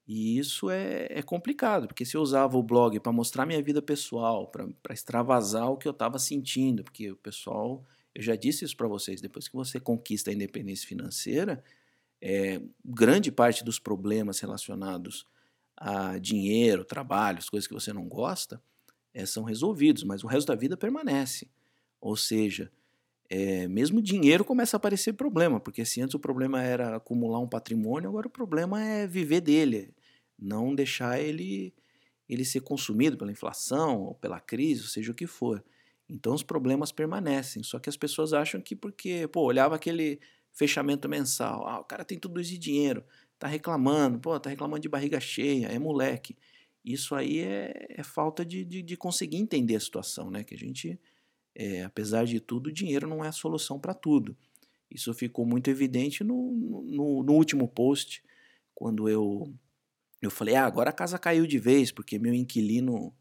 E 0.07 0.37
isso 0.37 0.69
é, 0.69 1.07
é 1.09 1.21
complicado, 1.21 1.87
porque 1.87 2.05
se 2.05 2.17
eu 2.17 2.21
usava 2.21 2.57
o 2.57 2.63
blog 2.63 2.99
para 2.99 3.11
mostrar 3.11 3.45
minha 3.45 3.61
vida 3.61 3.81
pessoal, 3.81 4.47
para 4.47 4.93
extravasar 4.93 5.71
o 5.71 5.77
que 5.77 5.87
eu 5.87 5.93
estava 5.93 6.19
sentindo, 6.19 6.83
porque 6.83 7.11
o 7.11 7.15
pessoal, 7.15 7.85
eu 8.13 8.21
já 8.21 8.35
disse 8.35 8.65
isso 8.65 8.75
para 8.75 8.87
vocês, 8.87 9.21
depois 9.21 9.47
que 9.47 9.55
você 9.55 9.79
conquista 9.79 10.29
a 10.29 10.33
independência 10.33 10.87
financeira, 10.87 11.63
é, 12.21 12.61
grande 12.83 13.31
parte 13.31 13.63
dos 13.63 13.79
problemas 13.79 14.39
relacionados 14.39 15.25
a 15.75 16.17
dinheiro, 16.17 16.83
trabalho, 16.85 17.39
as 17.39 17.49
coisas 17.49 17.67
que 17.67 17.73
você 17.73 17.93
não 17.93 18.07
gosta, 18.07 18.61
é, 19.13 19.25
são 19.25 19.43
resolvidos, 19.43 20.03
mas 20.03 20.23
o 20.23 20.27
resto 20.27 20.47
da 20.47 20.55
vida 20.55 20.75
permanece. 20.75 21.49
Ou 22.01 22.17
seja, 22.17 22.71
é, 23.35 23.67
mesmo 23.67 23.99
dinheiro 23.99 24.45
começa 24.45 24.75
a 24.75 24.77
aparecer 24.77 25.13
problema, 25.13 25.59
porque 25.59 25.83
se 25.83 25.99
antes 25.99 26.13
o 26.13 26.19
problema 26.19 26.61
era 26.61 26.97
acumular 26.97 27.39
um 27.39 27.47
patrimônio, 27.47 28.07
agora 28.07 28.27
o 28.27 28.29
problema 28.29 28.79
é 28.83 29.07
viver 29.07 29.41
dele, 29.41 29.91
não 30.37 30.75
deixar 30.75 31.19
ele, 31.19 31.73
ele 32.29 32.45
ser 32.45 32.61
consumido 32.61 33.17
pela 33.17 33.31
inflação 33.31 34.03
ou 34.03 34.13
pela 34.13 34.39
crise, 34.39 34.81
ou 34.81 34.87
seja 34.87 35.11
o 35.11 35.15
que 35.15 35.25
for. 35.25 35.63
Então 36.07 36.35
os 36.35 36.43
problemas 36.43 36.91
permanecem, 36.91 37.63
só 37.63 37.79
que 37.79 37.89
as 37.89 37.97
pessoas 37.97 38.33
acham 38.33 38.61
que 38.61 38.75
porque, 38.75 39.27
pô, 39.29 39.41
olhava 39.41 39.73
aquele 39.73 40.19
fechamento 40.51 41.09
mensal, 41.09 41.67
ah, 41.67 41.79
o 41.79 41.83
cara 41.83 42.05
tem 42.05 42.19
tudo 42.19 42.39
isso 42.39 42.51
de 42.51 42.59
dinheiro, 42.59 43.03
tá 43.39 43.47
reclamando, 43.47 44.19
pô, 44.19 44.39
tá 44.39 44.51
reclamando 44.51 44.83
de 44.83 44.89
barriga 44.89 45.19
cheia, 45.19 45.69
é 45.69 45.79
moleque. 45.79 46.37
Isso 46.85 47.15
aí 47.15 47.39
é, 47.39 47.87
é 47.89 48.03
falta 48.03 48.45
de, 48.45 48.63
de, 48.63 48.83
de 48.83 48.95
conseguir 48.95 49.37
entender 49.37 49.75
a 49.75 49.79
situação, 49.79 50.29
né? 50.29 50.43
Que 50.43 50.53
a 50.53 50.57
gente 50.57 50.99
é, 51.55 51.83
apesar 51.83 52.25
de 52.25 52.39
tudo, 52.39 52.67
o 52.67 52.71
dinheiro 52.71 53.07
não 53.07 53.23
é 53.23 53.27
a 53.27 53.31
solução 53.33 53.79
para 53.79 53.93
tudo. 53.93 54.35
Isso 54.89 55.13
ficou 55.13 55.45
muito 55.45 55.69
evidente 55.69 56.23
no, 56.23 56.51
no, 56.51 57.23
no, 57.23 57.33
último 57.33 57.67
post, 57.67 58.23
quando 58.75 59.09
eu, 59.09 59.51
eu 60.21 60.29
falei, 60.29 60.55
ah, 60.55 60.65
agora 60.65 60.89
a 60.89 60.93
casa 60.93 61.17
caiu 61.17 61.47
de 61.47 61.57
vez, 61.57 61.91
porque 61.91 62.19
meu 62.19 62.33
inquilino, 62.33 63.13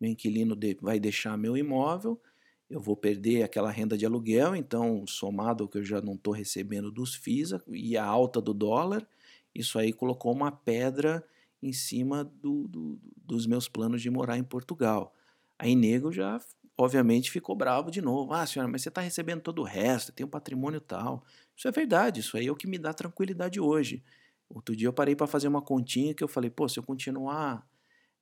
meu 0.00 0.10
inquilino 0.10 0.56
de, 0.56 0.76
vai 0.80 0.98
deixar 0.98 1.36
meu 1.38 1.56
imóvel, 1.56 2.20
eu 2.68 2.80
vou 2.80 2.96
perder 2.96 3.42
aquela 3.42 3.70
renda 3.70 3.96
de 3.98 4.06
aluguel, 4.06 4.56
então, 4.56 5.06
somado 5.06 5.64
ao 5.64 5.68
que 5.68 5.78
eu 5.78 5.84
já 5.84 6.00
não 6.00 6.14
estou 6.14 6.32
recebendo 6.32 6.90
dos 6.90 7.14
FIIs 7.14 7.50
e 7.68 7.96
a 7.96 8.04
alta 8.04 8.40
do 8.40 8.54
dólar, 8.54 9.06
isso 9.54 9.78
aí 9.78 9.92
colocou 9.92 10.32
uma 10.32 10.50
pedra 10.50 11.22
em 11.62 11.72
cima 11.72 12.24
do, 12.24 12.66
do, 12.66 12.98
dos 13.16 13.46
meus 13.46 13.68
planos 13.68 14.02
de 14.02 14.10
morar 14.10 14.38
em 14.38 14.42
Portugal. 14.42 15.14
Aí 15.58 15.76
nego 15.76 16.10
já 16.10 16.40
obviamente 16.82 17.30
ficou 17.30 17.54
bravo 17.54 17.90
de 17.90 18.02
novo. 18.02 18.32
Ah, 18.32 18.46
senhora, 18.46 18.70
mas 18.70 18.82
você 18.82 18.88
está 18.88 19.00
recebendo 19.00 19.40
todo 19.40 19.60
o 19.60 19.64
resto, 19.64 20.12
tem 20.12 20.26
um 20.26 20.28
patrimônio 20.28 20.80
tal. 20.80 21.24
Isso 21.56 21.68
é 21.68 21.70
verdade, 21.70 22.20
isso 22.20 22.36
aí 22.36 22.46
é 22.46 22.50
o 22.50 22.56
que 22.56 22.66
me 22.66 22.78
dá 22.78 22.92
tranquilidade 22.92 23.60
hoje. 23.60 24.02
Outro 24.48 24.76
dia 24.76 24.88
eu 24.88 24.92
parei 24.92 25.16
para 25.16 25.26
fazer 25.26 25.48
uma 25.48 25.62
continha 25.62 26.14
que 26.14 26.22
eu 26.22 26.28
falei, 26.28 26.50
pô, 26.50 26.68
se 26.68 26.78
eu 26.78 26.82
continuar 26.82 27.66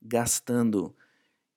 gastando 0.00 0.94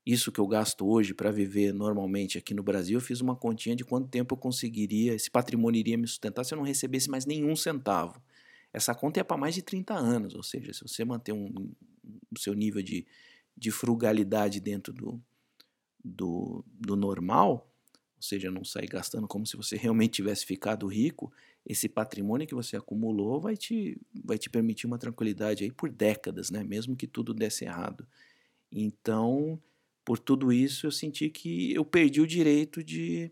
isso 0.06 0.32
que 0.32 0.40
eu 0.40 0.48
gasto 0.48 0.86
hoje 0.86 1.14
para 1.14 1.32
viver 1.32 1.74
normalmente 1.74 2.38
aqui 2.38 2.54
no 2.54 2.64
Brasil, 2.64 2.98
eu 2.98 3.02
fiz 3.02 3.22
uma 3.22 3.36
continha 3.36 3.76
de 3.76 3.86
quanto 3.86 4.10
tempo 4.10 4.34
eu 4.34 4.38
conseguiria, 4.38 5.14
esse 5.14 5.32
patrimônio 5.32 5.80
iria 5.80 5.98
me 5.98 6.08
sustentar 6.08 6.44
se 6.44 6.54
eu 6.54 6.58
não 6.58 6.66
recebesse 6.66 7.10
mais 7.10 7.26
nenhum 7.26 7.56
centavo. 7.56 8.22
Essa 8.74 8.94
conta 8.94 9.20
é 9.20 9.24
para 9.24 9.38
mais 9.38 9.56
de 9.56 9.62
30 9.62 9.94
anos, 9.94 10.36
ou 10.36 10.44
seja, 10.44 10.74
se 10.74 10.82
você 10.82 11.06
manter 11.06 11.32
um, 11.32 11.72
o 12.32 12.40
seu 12.40 12.54
nível 12.54 12.82
de, 12.82 13.06
de 13.56 13.72
frugalidade 13.72 14.60
dentro 14.60 14.92
do, 14.92 15.22
do, 16.04 16.64
do 16.68 16.96
normal, 16.96 17.70
ou 18.18 18.22
seja, 18.22 18.52
não 18.52 18.64
sair 18.64 18.88
gastando 18.88 19.28
como 19.28 19.46
se 19.46 19.56
você 19.56 19.76
realmente 19.76 20.14
tivesse 20.14 20.46
ficado 20.46 20.88
rico, 20.88 21.32
esse 21.66 21.88
patrimônio 21.88 22.48
que 22.48 22.56
você 22.56 22.76
acumulou 22.76 23.40
vai 23.40 23.56
te, 23.56 24.00
vai 24.24 24.38
te 24.38 24.50
permitir 24.50 24.86
uma 24.86 24.98
tranquilidade 24.98 25.64
aí 25.64 25.72
por 25.72 25.90
décadas, 25.90 26.50
né? 26.50 26.64
mesmo 26.64 26.96
que 26.96 27.08
tudo 27.08 27.34
desse 27.34 27.64
errado. 27.64 28.06
Então, 28.72 29.62
por 30.04 30.20
tudo 30.20 30.52
isso, 30.52 30.86
eu 30.88 30.92
senti 30.92 31.30
que 31.30 31.74
eu 31.74 31.86
perdi 31.86 32.20
o 32.20 32.28
direito 32.28 32.84
de, 32.84 33.32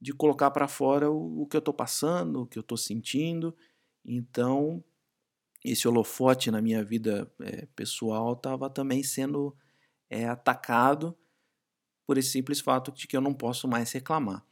de 0.00 0.12
colocar 0.12 0.50
para 0.50 0.68
fora 0.68 1.10
o, 1.10 1.42
o, 1.42 1.46
que 1.46 1.56
eu 1.56 1.60
estou 1.60 1.74
passando, 1.74 2.42
o 2.42 2.46
que 2.46 2.58
eu 2.58 2.62
estou 2.62 2.78
sentindo. 2.78 3.56
Então, 4.04 4.82
esse 5.64 5.88
holofote 5.88 6.50
na 6.50 6.62
minha 6.62 6.84
vida 6.84 7.30
é, 7.40 7.66
pessoal 7.74 8.34
estava 8.34 8.70
também 8.70 9.02
sendo 9.02 9.56
é, 10.08 10.26
atacado 10.26 11.16
por 12.10 12.18
esse 12.18 12.30
simples 12.30 12.58
fato 12.58 12.90
de 12.90 13.06
que 13.06 13.16
eu 13.16 13.20
não 13.20 13.32
posso 13.32 13.68
mais 13.68 13.92
reclamar. 13.92 14.44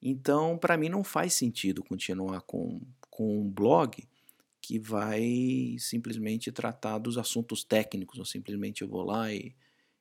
Então, 0.00 0.56
para 0.56 0.78
mim, 0.78 0.88
não 0.88 1.04
faz 1.04 1.34
sentido 1.34 1.84
continuar 1.84 2.40
com, 2.40 2.80
com 3.10 3.38
um 3.42 3.50
blog 3.50 4.02
que 4.62 4.78
vai 4.78 5.76
simplesmente 5.78 6.50
tratar 6.50 6.96
dos 6.96 7.18
assuntos 7.18 7.64
técnicos, 7.64 8.18
ou 8.18 8.24
simplesmente 8.24 8.80
eu 8.80 8.88
vou 8.88 9.02
lá 9.02 9.30
e, 9.30 9.54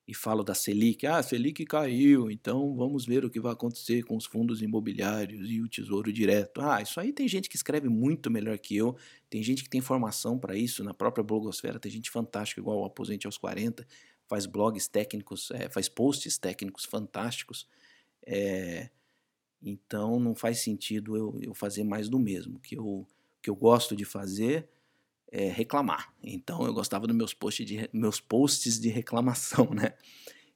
e 0.08 0.14
falo 0.14 0.42
da 0.42 0.54
Selic. 0.54 1.06
Ah, 1.06 1.18
a 1.18 1.24
Selic 1.24 1.66
caiu, 1.66 2.32
então 2.32 2.74
vamos 2.78 3.06
ver 3.06 3.26
o 3.26 3.30
que 3.30 3.42
vai 3.42 3.52
acontecer 3.52 4.04
com 4.04 4.16
os 4.16 4.26
fundos 4.26 4.62
imobiliários 4.62 5.50
e 5.52 5.60
o 5.60 5.68
tesouro 5.68 6.14
direto. 6.14 6.62
Ah, 6.62 6.82
isso 6.82 6.98
aí 6.98 7.12
tem 7.12 7.28
gente 7.28 7.50
que 7.50 7.58
escreve 7.58 7.90
muito 7.90 8.32
melhor 8.32 8.58
que 8.58 8.78
eu, 8.78 8.96
tem 9.30 9.44
gente 9.44 9.66
que 9.66 9.70
tem 9.70 9.82
formação 9.82 10.40
para 10.40 10.56
isso 10.56 10.82
na 10.82 10.94
própria 10.94 11.26
blogosfera, 11.26 11.78
tem 11.78 11.92
gente 11.92 12.10
fantástica 12.10 12.62
igual 12.62 12.80
o 12.80 12.86
Aposente 12.86 13.26
aos 13.28 13.38
40 13.38 13.86
faz 14.32 14.46
blogs 14.46 14.88
técnicos, 14.88 15.52
é, 15.52 15.70
faz 15.70 15.90
posts 15.90 16.38
técnicos 16.38 16.86
fantásticos. 16.86 17.68
É, 18.26 18.90
então 19.62 20.22
não 20.22 20.34
faz 20.34 20.60
sentido 20.60 21.18
eu, 21.18 21.38
eu 21.42 21.54
fazer 21.54 21.84
mais 21.84 22.08
do 22.08 22.18
mesmo. 22.18 22.58
Que 22.62 22.78
eu 22.78 23.06
que 23.42 23.50
eu 23.50 23.56
gosto 23.56 23.94
de 23.94 24.06
fazer 24.06 24.70
é 25.30 25.50
reclamar. 25.50 26.14
Então 26.24 26.66
eu 26.66 26.74
gostava 26.74 27.06
dos 27.06 27.16
meus 27.16 27.34
posts 27.34 27.66
de 27.66 27.90
meus 27.92 28.22
posts 28.22 28.80
de 28.80 28.88
reclamação, 28.88 29.66
né? 29.76 29.96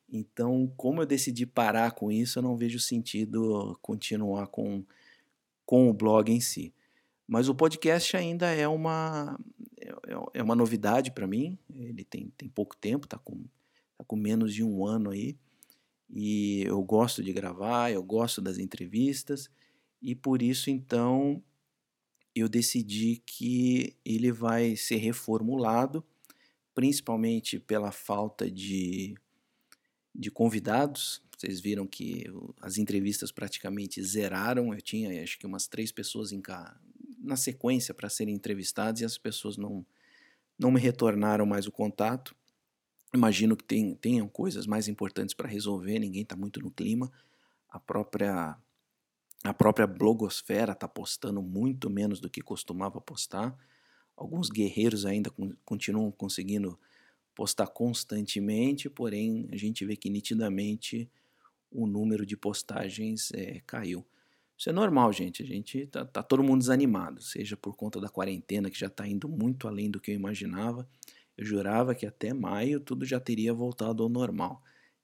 Então, 0.08 0.72
como 0.78 1.02
eu 1.02 1.06
decidi 1.06 1.46
parar 1.46 1.92
com 1.92 2.10
isso, 2.10 2.40
eu 2.40 2.44
não 2.44 2.56
vejo 2.56 2.80
sentido 2.80 3.78
continuar 3.82 4.48
com, 4.48 4.86
com 5.66 5.90
o 5.90 5.94
blog 5.94 6.32
em 6.32 6.40
si. 6.40 6.74
Mas 7.28 7.50
o 7.50 7.56
podcast 7.56 8.16
ainda 8.16 8.52
é 8.52 8.68
uma, 8.68 9.38
é, 9.82 9.92
é 10.36 10.44
uma 10.44 10.56
novidade 10.56 11.12
para 11.12 11.26
mim. 11.26 11.58
Ele 11.74 12.04
tem, 12.04 12.32
tem 12.38 12.48
pouco 12.48 12.78
tempo, 12.78 13.06
está 13.06 13.18
com 13.18 13.44
Está 13.96 14.04
com 14.06 14.18
menos 14.18 14.54
de 14.54 14.62
um 14.62 14.86
ano 14.86 15.10
aí. 15.10 15.38
E 16.10 16.64
eu 16.64 16.84
gosto 16.84 17.24
de 17.24 17.32
gravar, 17.32 17.92
eu 17.92 18.04
gosto 18.04 18.42
das 18.42 18.58
entrevistas. 18.58 19.50
E 20.02 20.14
por 20.14 20.42
isso, 20.42 20.70
então, 20.70 21.42
eu 22.36 22.50
decidi 22.50 23.24
que 23.26 23.96
ele 24.04 24.32
vai 24.32 24.76
ser 24.76 24.98
reformulado, 24.98 26.06
principalmente 26.74 27.58
pela 27.58 27.92
falta 27.92 28.52
de, 28.52 29.16
de 30.14 30.30
convidados. 30.30 31.24
Vocês 31.38 31.62
viram 31.62 31.88
que 31.88 32.26
as 32.62 32.78
entrevistas 32.78 33.32
praticamente 33.32 34.04
zeraram. 34.04 34.74
Eu 34.74 34.82
tinha 34.82 35.24
acho 35.24 35.40
que 35.40 35.46
umas 35.46 35.68
três 35.68 35.92
pessoas 35.92 36.34
em 36.34 36.42
cá, 36.42 36.78
na 37.18 37.38
sequência 37.38 37.94
para 37.94 38.10
serem 38.10 38.36
entrevistadas 38.36 39.00
e 39.00 39.06
as 39.06 39.18
pessoas 39.18 39.56
não, 39.56 39.86
não 40.60 40.72
me 40.72 40.80
retornaram 40.80 41.46
mais 41.46 41.66
o 41.66 41.72
contato. 41.72 42.36
Imagino 43.16 43.56
que 43.56 43.64
tem, 43.64 43.96
tenham 43.96 44.28
coisas 44.28 44.68
mais 44.68 44.88
importantes 44.88 45.34
para 45.34 45.48
resolver, 45.48 46.00
ninguém 46.00 46.24
está 46.24 46.36
muito 46.36 46.60
no 46.60 46.70
clima. 46.70 47.12
A 47.70 47.80
própria 47.80 48.58
a 49.44 49.54
própria 49.54 49.86
blogosfera 49.86 50.72
está 50.72 50.88
postando 50.88 51.40
muito 51.40 51.88
menos 51.88 52.20
do 52.20 52.30
que 52.30 52.42
costumava 52.42 53.00
postar. 53.00 53.56
Alguns 54.18 54.50
guerreiros 54.50 55.06
ainda 55.06 55.32
continuam 55.64 56.12
conseguindo 56.12 56.80
postar 57.36 57.68
constantemente, 57.68 58.90
porém 58.90 59.48
a 59.52 59.56
gente 59.56 59.86
vê 59.86 59.96
que 59.96 60.10
nitidamente 60.10 61.08
o 61.72 61.86
número 61.86 62.26
de 62.26 62.36
postagens 62.36 63.32
é, 63.34 63.62
caiu. 63.68 64.04
Isso 64.58 64.70
é 64.70 64.74
normal, 64.74 65.14
gente. 65.14 65.44
A 65.44 65.46
gente 65.46 65.86
tá, 65.88 66.06
tá 66.06 66.24
todo 66.24 66.42
mundo 66.42 66.60
desanimado, 66.60 67.22
seja 67.22 67.56
por 67.56 67.76
conta 67.76 68.00
da 68.00 68.10
quarentena 68.10 68.70
que 68.70 68.80
já 68.80 68.88
está 68.88 69.08
indo 69.08 69.30
muito 69.30 69.68
além 69.68 69.92
do 69.92 70.00
que 70.00 70.12
eu 70.12 70.16
imaginava, 70.16 70.88
eu 71.38 71.46
jurava 71.46 71.94
que 71.94 72.06
até 72.06 72.34
maio 72.34 72.80
tudo 72.80 73.06
já 73.06 73.20
teria 73.20 73.54
voltado 73.54 74.04
ao 74.04 74.10
normal. 74.10 74.64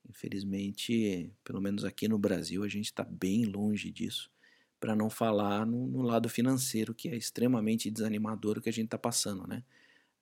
Infelizmente, 0.09 1.31
pelo 1.43 1.61
menos 1.61 1.83
aqui 1.83 2.07
no 2.07 2.17
Brasil, 2.17 2.63
a 2.63 2.67
gente 2.67 2.85
está 2.85 3.03
bem 3.03 3.45
longe 3.45 3.91
disso. 3.91 4.31
Para 4.79 4.95
não 4.95 5.09
falar 5.09 5.65
no, 5.65 5.87
no, 5.87 6.01
lado 6.01 6.27
financeiro, 6.27 6.93
que 6.93 7.09
é 7.09 7.15
extremamente 7.15 7.91
desanimador 7.91 8.57
o 8.57 8.61
que 8.61 8.69
a 8.69 8.73
gente 8.73 8.85
está 8.85 8.97
passando, 8.97 9.45
né? 9.47 9.63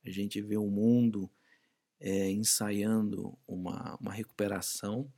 A 0.06 0.10
gente 0.10 0.41
vê 0.41 0.58
o 0.58 0.67
mundo 0.67 1.30
é, 2.00 2.30
ensaiando 2.30 3.38
uma, 3.48 3.98
uma 4.02 4.12
recuperação, 4.12 5.12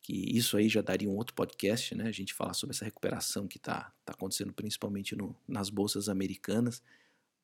que 0.00 0.12
isso 0.36 0.56
aí 0.56 0.68
já 0.68 0.80
daria 0.80 1.08
um 1.08 1.16
outro 1.16 1.34
podcast, 1.34 1.94
né? 1.94 2.06
A 2.06 2.12
gente 2.12 2.34
falar 2.34 2.54
sobre 2.54 2.74
essa 2.74 2.84
recuperação 2.84 3.48
que 3.48 3.58
está 3.58 3.92
tá 4.04 4.12
acontecendo 4.12 4.52
principalmente 4.52 5.16
no, 5.16 5.36
nas 5.46 5.70
bolsas 5.70 6.08
americanas, 6.08 6.82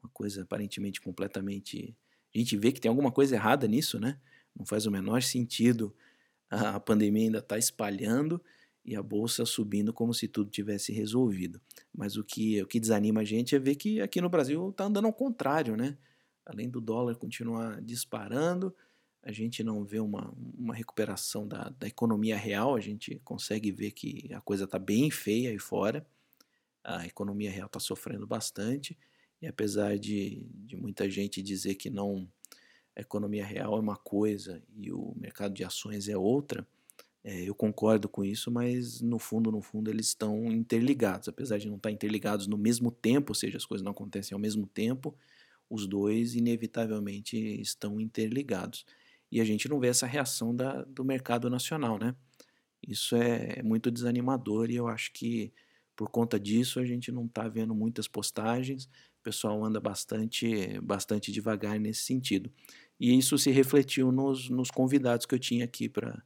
uma 0.03 0.11
coisa 0.11 0.43
aparentemente 0.43 1.01
completamente 1.01 1.97
a 2.35 2.39
gente 2.39 2.57
vê 2.57 2.73
que 2.73 2.81
tem 2.81 2.89
alguma 2.89 3.13
coisa 3.13 3.35
errada 3.35 3.67
nisso, 3.69 4.01
né? 4.01 4.19
Não 4.57 4.65
faz 4.65 4.87
o 4.87 4.91
menor 4.91 5.23
sentido 5.23 5.95
a 6.51 6.79
pandemia 6.79 7.25
ainda 7.25 7.39
está 7.39 7.59
espalhando 7.59 8.41
e 8.85 8.95
a 8.95 9.03
bolsa 9.03 9.45
subindo 9.47 9.93
como 9.93 10.13
se 10.13 10.29
tudo 10.29 10.51
tivesse 10.51 10.93
resolvido. 10.93 11.61
Mas 11.93 12.17
o 12.17 12.25
que, 12.25 12.63
o 12.63 12.67
que 12.67 12.79
desanima 12.79 13.23
a 13.23 13.25
gente 13.25 13.57
é 13.57 13.59
ver 13.59 13.77
que 13.77 14.01
aqui 14.01 14.21
no 14.21 14.29
Brasil 14.29 14.71
está 14.71 14.85
andando 14.85 15.07
ao 15.07 15.13
contrário, 15.13 15.77
né? 15.77 15.97
Além 16.45 16.69
do 16.69 16.81
dólar 16.81 17.17
continuar 17.17 17.81
disparando, 17.81 18.75
a 19.23 19.33
gente 19.33 19.65
não 19.65 19.85
vê 19.85 19.99
uma, 19.99 20.33
uma 20.57 20.75
recuperação 20.75 21.49
da, 21.49 21.71
da 21.71 21.87
economia 21.87 22.37
real, 22.37 22.77
a 22.77 22.81
gente 22.81 23.19
consegue 23.25 23.73
ver 23.73 23.93
que 23.93 24.31
a 24.35 24.41
coisa 24.41 24.65
está 24.65 24.79
bem 24.79 25.11
feia 25.11 25.51
aí 25.51 25.59
fora. 25.59 26.07
A 26.85 27.07
economia 27.07 27.51
real 27.51 27.67
está 27.67 27.81
sofrendo 27.81 28.27
bastante, 28.27 28.99
e 29.45 29.47
apesar 29.47 29.99
de, 29.99 30.47
de 30.55 30.75
muita 30.75 31.09
gente 31.11 31.43
dizer 31.43 31.75
que 31.75 31.91
não 31.91 32.27
a 32.97 33.03
economia 33.03 33.45
real 33.45 33.77
é 33.77 33.81
uma 33.81 33.97
coisa 33.97 34.63
e 34.75 34.91
o 34.91 35.15
mercado 35.17 35.53
de 35.53 35.63
ações 35.63 36.09
é 36.09 36.17
outra, 36.17 36.67
é, 37.23 37.43
eu 37.43 37.55
concordo 37.55 38.09
com 38.09 38.25
isso, 38.25 38.51
mas 38.51 39.03
no 39.03 39.19
fundo, 39.19 39.53
no 39.53 39.61
fundo, 39.61 39.91
eles 39.91 40.07
estão 40.07 40.51
interligados. 40.51 41.29
Apesar 41.29 41.59
de 41.59 41.69
não 41.69 41.77
estar 41.77 41.91
interligados 41.91 42.47
no 42.47 42.57
mesmo 42.57 42.91
tempo, 42.91 43.33
ou 43.33 43.35
seja, 43.35 43.59
as 43.59 43.67
coisas 43.67 43.85
não 43.85 43.93
acontecem 43.93 44.35
ao 44.35 44.41
mesmo 44.41 44.67
tempo, 44.67 45.15
os 45.69 45.87
dois 45.87 46.35
inevitavelmente 46.35 47.37
estão 47.61 48.01
interligados. 48.01 48.87
E 49.31 49.43
a 49.43 49.45
gente 49.45 49.69
não 49.69 49.79
vê 49.79 49.89
essa 49.89 50.07
reação 50.07 50.57
da, 50.57 50.85
do 50.85 51.05
mercado 51.05 51.51
nacional, 51.51 51.99
né? 51.99 52.15
Isso 52.87 53.15
é, 53.15 53.59
é 53.59 53.63
muito 53.63 53.91
desanimador 53.91 54.71
e 54.71 54.77
eu 54.77 54.89
acho 54.89 55.13
que 55.13 55.53
por 55.95 56.09
conta 56.11 56.41
disso 56.41 56.81
a 56.81 56.85
gente 56.85 57.13
não 57.13 57.27
está 57.27 57.47
vendo 57.49 57.75
muitas 57.75 58.09
postagens, 58.09 58.89
pessoal 59.25 59.65
anda 59.65 59.81
bastante, 59.81 60.79
bastante 60.81 61.33
devagar 61.33 61.81
nesse 61.81 62.03
sentido. 62.03 62.53
E 63.01 63.17
isso 63.19 63.37
se 63.39 63.51
refletiu 63.51 64.13
nos, 64.13 64.49
nos 64.49 64.71
convidados 64.71 65.27
que 65.27 65.35
eu 65.35 65.39
tinha 65.39 65.65
aqui 65.65 65.89
para 65.89 66.23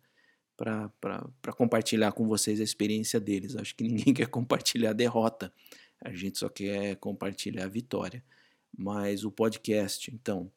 para 0.59 1.53
compartilhar 1.57 2.11
com 2.11 2.27
vocês 2.27 2.61
a 2.61 2.65
experiência 2.65 3.21
deles. 3.21 3.55
Acho 3.55 3.77
que 3.77 3.85
ninguém 3.85 4.13
quer 4.13 4.27
compartilhar 4.27 4.93
derrota, 4.93 5.53
a 6.01 6.13
gente 6.13 6.37
só 6.37 6.49
quer 6.49 6.97
compartilhar 6.97 7.65
a 7.65 7.69
vitória. 7.69 8.25
Mas 8.77 9.25
o 9.25 9.31
podcast, 9.31 10.13
então, 10.13 10.51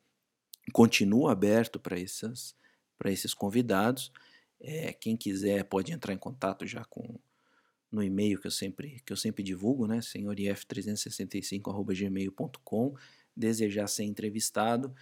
continua 0.73 1.31
aberto 1.31 1.79
para 1.79 1.99
esses 1.99 3.33
convidados. 3.33 4.11
É, 4.59 4.91
quem 4.91 5.15
quiser 5.15 5.63
pode 5.65 5.91
entrar 5.91 6.13
em 6.13 6.17
contato 6.17 6.65
já 6.65 6.83
com 6.85 7.19
no 7.91 8.01
e-mail 8.01 8.39
que 8.39 8.47
eu 8.47 8.51
sempre 8.51 9.01
que 9.05 9.11
eu 9.11 9.17
sempre 9.17 9.43
divulgo, 9.43 9.87
né, 9.87 9.99
senhorif365@gmail.com, 9.99 12.95
desejar 13.35 13.87
ser 13.87 14.03
entrevistado 14.03 14.95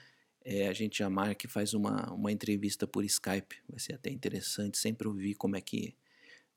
é, 0.44 0.68
a 0.68 0.74
gente 0.74 1.00
já 1.00 1.10
marca 1.10 1.46
e 1.46 1.50
faz 1.50 1.74
uma, 1.74 2.12
uma 2.14 2.32
entrevista 2.32 2.88
por 2.88 3.04
Skype. 3.04 3.58
Vai 3.68 3.80
ser 3.80 3.94
até 3.94 4.10
interessante 4.10 4.78
sempre 4.78 5.08
ouvir 5.08 5.36
como 5.36 5.56
é 5.56 5.62
que, 5.62 5.96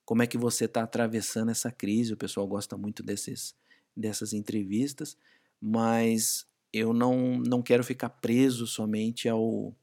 como 0.04 0.22
é 0.22 0.26
que 0.26 0.38
você 0.38 0.66
está 0.66 0.82
atravessando 0.82 1.50
essa 1.50 1.70
crise. 1.70 2.12
O 2.12 2.16
pessoal 2.16 2.46
gosta 2.46 2.76
muito 2.76 3.02
desses, 3.02 3.54
dessas 3.96 4.32
entrevistas, 4.32 5.16
mas 5.60 6.46
eu 6.72 6.92
não, 6.92 7.38
não 7.38 7.62
quero 7.62 7.84
ficar 7.84 8.08
preso 8.08 8.66
somente 8.66 9.28
ao, 9.28 9.74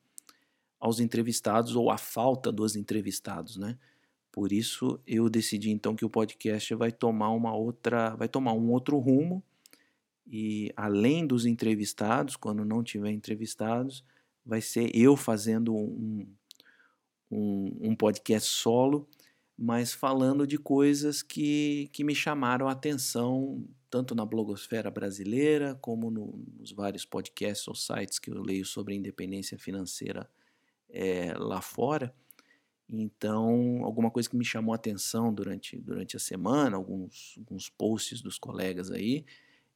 aos 0.79 0.99
entrevistados 0.99 1.75
ou 1.75 1.91
à 1.91 1.97
falta 1.97 2.51
dos 2.51 2.75
entrevistados, 2.75 3.57
né? 3.57 3.77
Por 4.31 4.51
isso 4.51 4.99
eu 5.07 5.29
decidi 5.29 5.71
então 5.71 5.95
que 5.95 6.05
o 6.05 6.09
podcast 6.09 6.73
vai 6.75 6.91
tomar 6.91 7.31
uma 7.31 7.55
outra, 7.55 8.15
vai 8.15 8.27
tomar 8.27 8.53
um 8.53 8.69
outro 8.71 8.97
rumo 8.97 9.43
e 10.29 10.71
além 10.75 11.25
dos 11.25 11.45
entrevistados, 11.45 12.35
quando 12.35 12.63
não 12.63 12.83
tiver 12.83 13.11
entrevistados, 13.11 14.05
vai 14.45 14.61
ser 14.61 14.95
eu 14.95 15.17
fazendo 15.17 15.75
um, 15.75 16.27
um, 17.31 17.77
um 17.81 17.95
podcast 17.95 18.47
solo, 18.47 19.09
mas 19.57 19.91
falando 19.91 20.45
de 20.45 20.57
coisas 20.57 21.23
que, 21.23 21.89
que 21.91 22.03
me 22.03 22.13
chamaram 22.13 22.67
a 22.67 22.73
atenção, 22.73 23.65
tanto 23.89 24.13
na 24.13 24.23
blogosfera 24.23 24.91
brasileira, 24.91 25.75
como 25.81 26.11
no, 26.11 26.39
nos 26.59 26.71
vários 26.71 27.05
podcasts 27.05 27.67
ou 27.67 27.73
sites 27.73 28.19
que 28.19 28.29
eu 28.29 28.39
leio 28.39 28.65
sobre 28.65 28.93
independência 28.93 29.57
financeira 29.57 30.29
é, 30.91 31.33
lá 31.37 31.59
fora. 31.59 32.13
Então, 32.91 33.83
alguma 33.83 34.09
coisa 34.09 34.27
que 34.27 34.35
me 34.35 34.43
chamou 34.43 34.73
a 34.73 34.75
atenção 34.75 35.31
durante, 35.31 35.77
durante 35.77 36.17
a 36.17 36.19
semana, 36.19 36.75
alguns, 36.75 37.35
alguns 37.37 37.69
posts 37.69 38.21
dos 38.21 38.39
colegas 38.39 38.89
aí, 38.89 39.25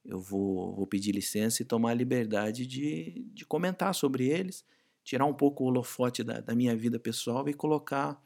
eu 0.04 0.20
vou, 0.20 0.74
vou 0.74 0.86
pedir 0.86 1.12
licença 1.12 1.62
e 1.62 1.64
tomar 1.64 1.90
a 1.90 1.94
liberdade 1.94 2.66
de, 2.66 3.24
de 3.32 3.46
comentar 3.46 3.94
sobre 3.94 4.26
eles, 4.26 4.64
tirar 5.04 5.26
um 5.26 5.32
pouco 5.32 5.62
o 5.62 5.66
holofote 5.68 6.24
da, 6.24 6.40
da 6.40 6.54
minha 6.54 6.76
vida 6.76 6.98
pessoal 6.98 7.48
e 7.48 7.54
colocar 7.54 8.20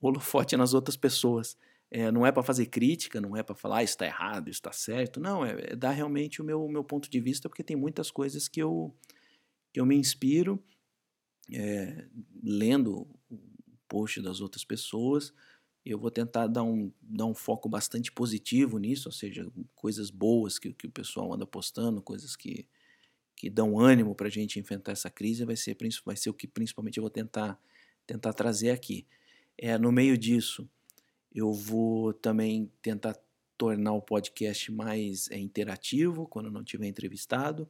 o 0.00 0.08
holofote 0.08 0.56
nas 0.56 0.74
outras 0.74 0.96
pessoas. 0.96 1.56
É, 1.90 2.10
não 2.10 2.26
é 2.26 2.32
para 2.32 2.42
fazer 2.42 2.66
crítica, 2.66 3.20
não 3.20 3.36
é 3.36 3.42
para 3.42 3.54
falar 3.54 3.78
ah, 3.78 3.84
isso 3.84 3.92
está 3.92 4.04
errado, 4.04 4.50
isso 4.50 4.58
está 4.58 4.72
certo. 4.72 5.20
Não, 5.20 5.44
é, 5.44 5.56
é, 5.60 5.76
dar 5.76 5.92
realmente 5.92 6.42
o 6.42 6.44
meu, 6.44 6.68
meu 6.68 6.82
ponto 6.82 7.08
de 7.08 7.20
vista, 7.20 7.48
porque 7.48 7.62
tem 7.62 7.76
muitas 7.76 8.10
coisas 8.10 8.48
que 8.48 8.60
eu, 8.60 8.92
que 9.72 9.80
eu 9.80 9.86
me 9.86 9.94
inspiro 9.94 10.62
é, 11.52 12.06
lendo 12.42 13.06
post 13.94 14.20
das 14.20 14.40
outras 14.40 14.64
pessoas 14.64 15.32
eu 15.84 15.98
vou 15.98 16.10
tentar 16.10 16.46
dar 16.46 16.62
um, 16.62 16.90
dar 17.02 17.26
um 17.26 17.34
foco 17.34 17.68
bastante 17.68 18.10
positivo 18.10 18.78
nisso, 18.78 19.08
ou 19.08 19.12
seja, 19.12 19.46
coisas 19.74 20.08
boas 20.10 20.58
que, 20.58 20.72
que 20.72 20.86
o 20.86 20.90
pessoal 20.90 21.34
anda 21.34 21.46
postando, 21.46 22.00
coisas 22.00 22.34
que, 22.34 22.66
que 23.36 23.50
dão 23.50 23.78
ânimo 23.78 24.14
para 24.14 24.28
a 24.28 24.30
gente 24.30 24.58
enfrentar 24.58 24.92
essa 24.92 25.10
crise, 25.10 25.44
vai 25.44 25.56
ser, 25.56 25.76
vai 26.04 26.16
ser 26.16 26.30
o 26.30 26.34
que 26.34 26.48
principalmente 26.48 26.96
eu 26.96 27.02
vou 27.02 27.10
tentar, 27.10 27.60
tentar 28.06 28.32
trazer 28.32 28.70
aqui. 28.70 29.06
É, 29.58 29.76
no 29.76 29.92
meio 29.92 30.16
disso, 30.16 30.66
eu 31.30 31.52
vou 31.52 32.14
também 32.14 32.72
tentar 32.80 33.14
tornar 33.58 33.92
o 33.92 34.00
podcast 34.00 34.72
mais 34.72 35.30
é, 35.30 35.38
interativo 35.38 36.26
quando 36.26 36.50
não 36.50 36.64
tiver 36.64 36.86
entrevistado. 36.86 37.68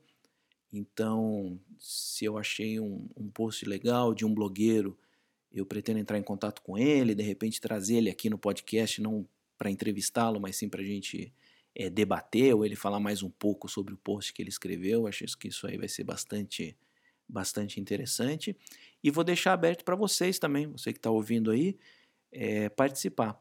Então, 0.73 1.59
se 1.81 2.25
eu 2.25 2.39
achei 2.39 2.79
um, 2.79 3.09
um 3.17 3.29
post 3.29 3.65
legal 3.65 4.15
de 4.15 4.25
um 4.25 4.33
blogueiro 4.33 4.97
eu 5.55 5.65
pretendo 5.65 6.01
entrar 6.01 6.19
em 6.19 6.23
contato 6.23 6.61
com 6.63 6.77
ele, 6.77 7.15
de 7.15 7.23
repente 7.23 7.61
trazer 7.61 7.97
ele 7.97 8.11
aqui 8.11 8.29
no 8.29 8.37
podcast, 8.37 9.01
não 9.01 9.27
para 9.57 9.71
entrevistá-lo, 9.71 10.41
mas 10.41 10.57
sim 10.57 10.69
para 10.69 10.83
a 10.83 10.85
gente 10.85 11.33
é, 11.75 11.89
debater 11.89 12.55
ou 12.55 12.65
ele 12.65 12.75
falar 12.75 12.99
mais 12.99 13.23
um 13.23 13.31
pouco 13.31 13.69
sobre 13.69 13.95
o 13.95 13.97
post 13.97 14.33
que 14.33 14.43
ele 14.43 14.51
escreveu. 14.51 15.07
Acho 15.07 15.25
que 15.39 15.47
isso 15.49 15.67
aí 15.67 15.77
vai 15.77 15.89
ser 15.89 16.05
bastante, 16.05 16.77
bastante 17.29 17.81
interessante. 17.81 18.57
E 19.03 19.11
vou 19.11 19.23
deixar 19.23 19.53
aberto 19.53 19.85
para 19.85 19.95
vocês 19.95 20.39
também, 20.39 20.67
você 20.67 20.93
que 20.93 20.99
está 20.99 21.11
ouvindo 21.11 21.51
aí, 21.51 21.77
é, 22.33 22.69
participar. 22.69 23.41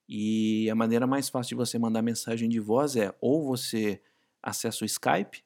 E 0.09 0.71
a 0.71 0.77
maneira 0.77 1.09
mais 1.09 1.29
fácil 1.29 1.51
de 1.51 1.55
você 1.57 1.77
mandar 1.77 2.03
mensagem 2.03 2.49
de 2.49 2.61
voz 2.61 2.95
é 2.95 3.13
ou 3.21 3.45
você 3.45 4.01
acessa 4.41 4.85
o 4.85 4.87
Skype, 4.87 5.43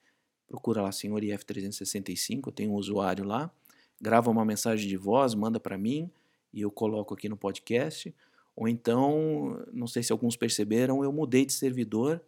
procura 0.46 0.82
lá 0.82 0.92
Senhor 0.92 1.18
IF365, 1.18 2.42
eu 2.46 2.52
tenho 2.52 2.72
um 2.72 2.74
usuário 2.74 3.24
lá, 3.24 3.50
grava 3.98 4.30
uma 4.30 4.44
mensagem 4.44 4.86
de 4.86 4.96
voz, 4.98 5.34
manda 5.34 5.58
para 5.58 5.78
mim 5.78 6.10
e 6.52 6.60
eu 6.60 6.70
coloco 6.70 7.14
aqui 7.14 7.26
no 7.26 7.36
podcast. 7.36 8.14
Ou 8.54 8.68
então, 8.68 9.64
não 9.72 9.86
sei 9.86 10.02
se 10.02 10.12
alguns 10.12 10.36
perceberam, 10.36 11.02
eu 11.02 11.10
mudei 11.10 11.46
de 11.46 11.52
servidor. 11.54 12.20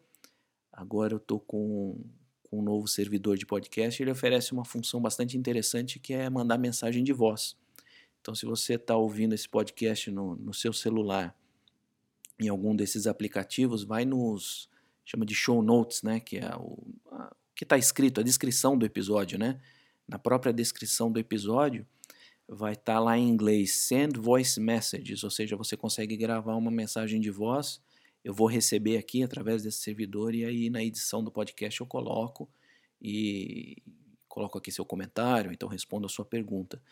Agora 0.73 1.13
eu 1.13 1.19
estou 1.19 1.39
com 1.39 2.01
um 2.59 2.63
novo 2.63 2.87
servidor 2.87 3.37
de 3.37 3.47
podcast, 3.47 4.03
ele 4.03 4.11
oferece 4.11 4.53
uma 4.53 4.65
função 4.65 5.01
bastante 5.01 5.37
interessante 5.37 5.99
que 5.99 6.15
é 6.15 6.29
mandar 6.31 6.59
mensagem 6.59 7.03
de 7.03 7.13
voz. 7.13 7.57
Então, 8.21 8.35
se 8.35 8.47
você 8.47 8.75
está 8.75 8.97
ouvindo 8.97 9.35
esse 9.35 9.49
podcast 9.49 10.11
no, 10.11 10.37
no 10.37 10.55
seu 10.55 10.73
celular, 10.73 11.37
em 12.41 12.49
algum 12.49 12.75
desses 12.75 13.07
aplicativos, 13.07 13.85
vai 13.85 14.05
nos 14.05 14.69
chama 15.05 15.27
de 15.27 15.35
show 15.35 15.63
notes, 15.63 16.03
né, 16.03 16.19
que 16.21 16.39
é 16.39 16.57
o 16.57 16.79
a, 17.13 17.35
que 17.55 17.65
está 17.65 17.79
escrito, 17.79 18.21
a 18.21 18.25
descrição 18.25 18.77
do 18.77 18.85
episódio, 18.85 19.39
né? 19.39 19.61
Na 20.09 20.19
própria 20.19 20.53
descrição 20.53 21.11
do 21.13 21.21
episódio 21.21 21.87
vai 22.49 22.73
estar 22.73 22.95
tá 22.95 22.99
lá 22.99 23.17
em 23.17 23.29
inglês 23.29 23.75
send 23.75 24.19
voice 24.19 24.61
messages, 24.61 25.23
ou 25.23 25.31
seja, 25.31 25.57
você 25.57 25.77
consegue 25.77 26.17
gravar 26.17 26.57
uma 26.57 26.71
mensagem 26.71 27.21
de 27.21 27.31
voz 27.31 27.81
eu 28.25 28.33
vou 28.33 28.47
receber 28.47 28.97
aqui 28.97 29.23
através 29.23 29.63
desse 29.63 29.79
servidor 29.79 30.35
e 30.35 30.45
aí 30.45 30.71
na 30.71 30.83
edição 30.83 31.23
do 31.23 31.31
podcast 31.31 31.81
eu 31.81 31.87
coloco 31.87 32.49
e 33.01 33.83
coloco 34.27 34.59
aqui 34.59 34.73
seu 34.73 34.85
comentário, 34.85 35.53
então 35.53 35.69
respondo 35.69 36.07
a 36.07 36.09
sua 36.09 36.25
pergunta. 36.25 36.83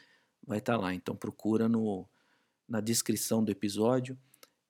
Vai 0.46 0.58
estar 0.58 0.74
tá 0.74 0.78
lá, 0.78 0.94
então 0.94 1.16
procura 1.16 1.68
no, 1.68 2.06
na 2.68 2.80
descrição 2.80 3.42
do 3.42 3.50
episódio 3.50 4.18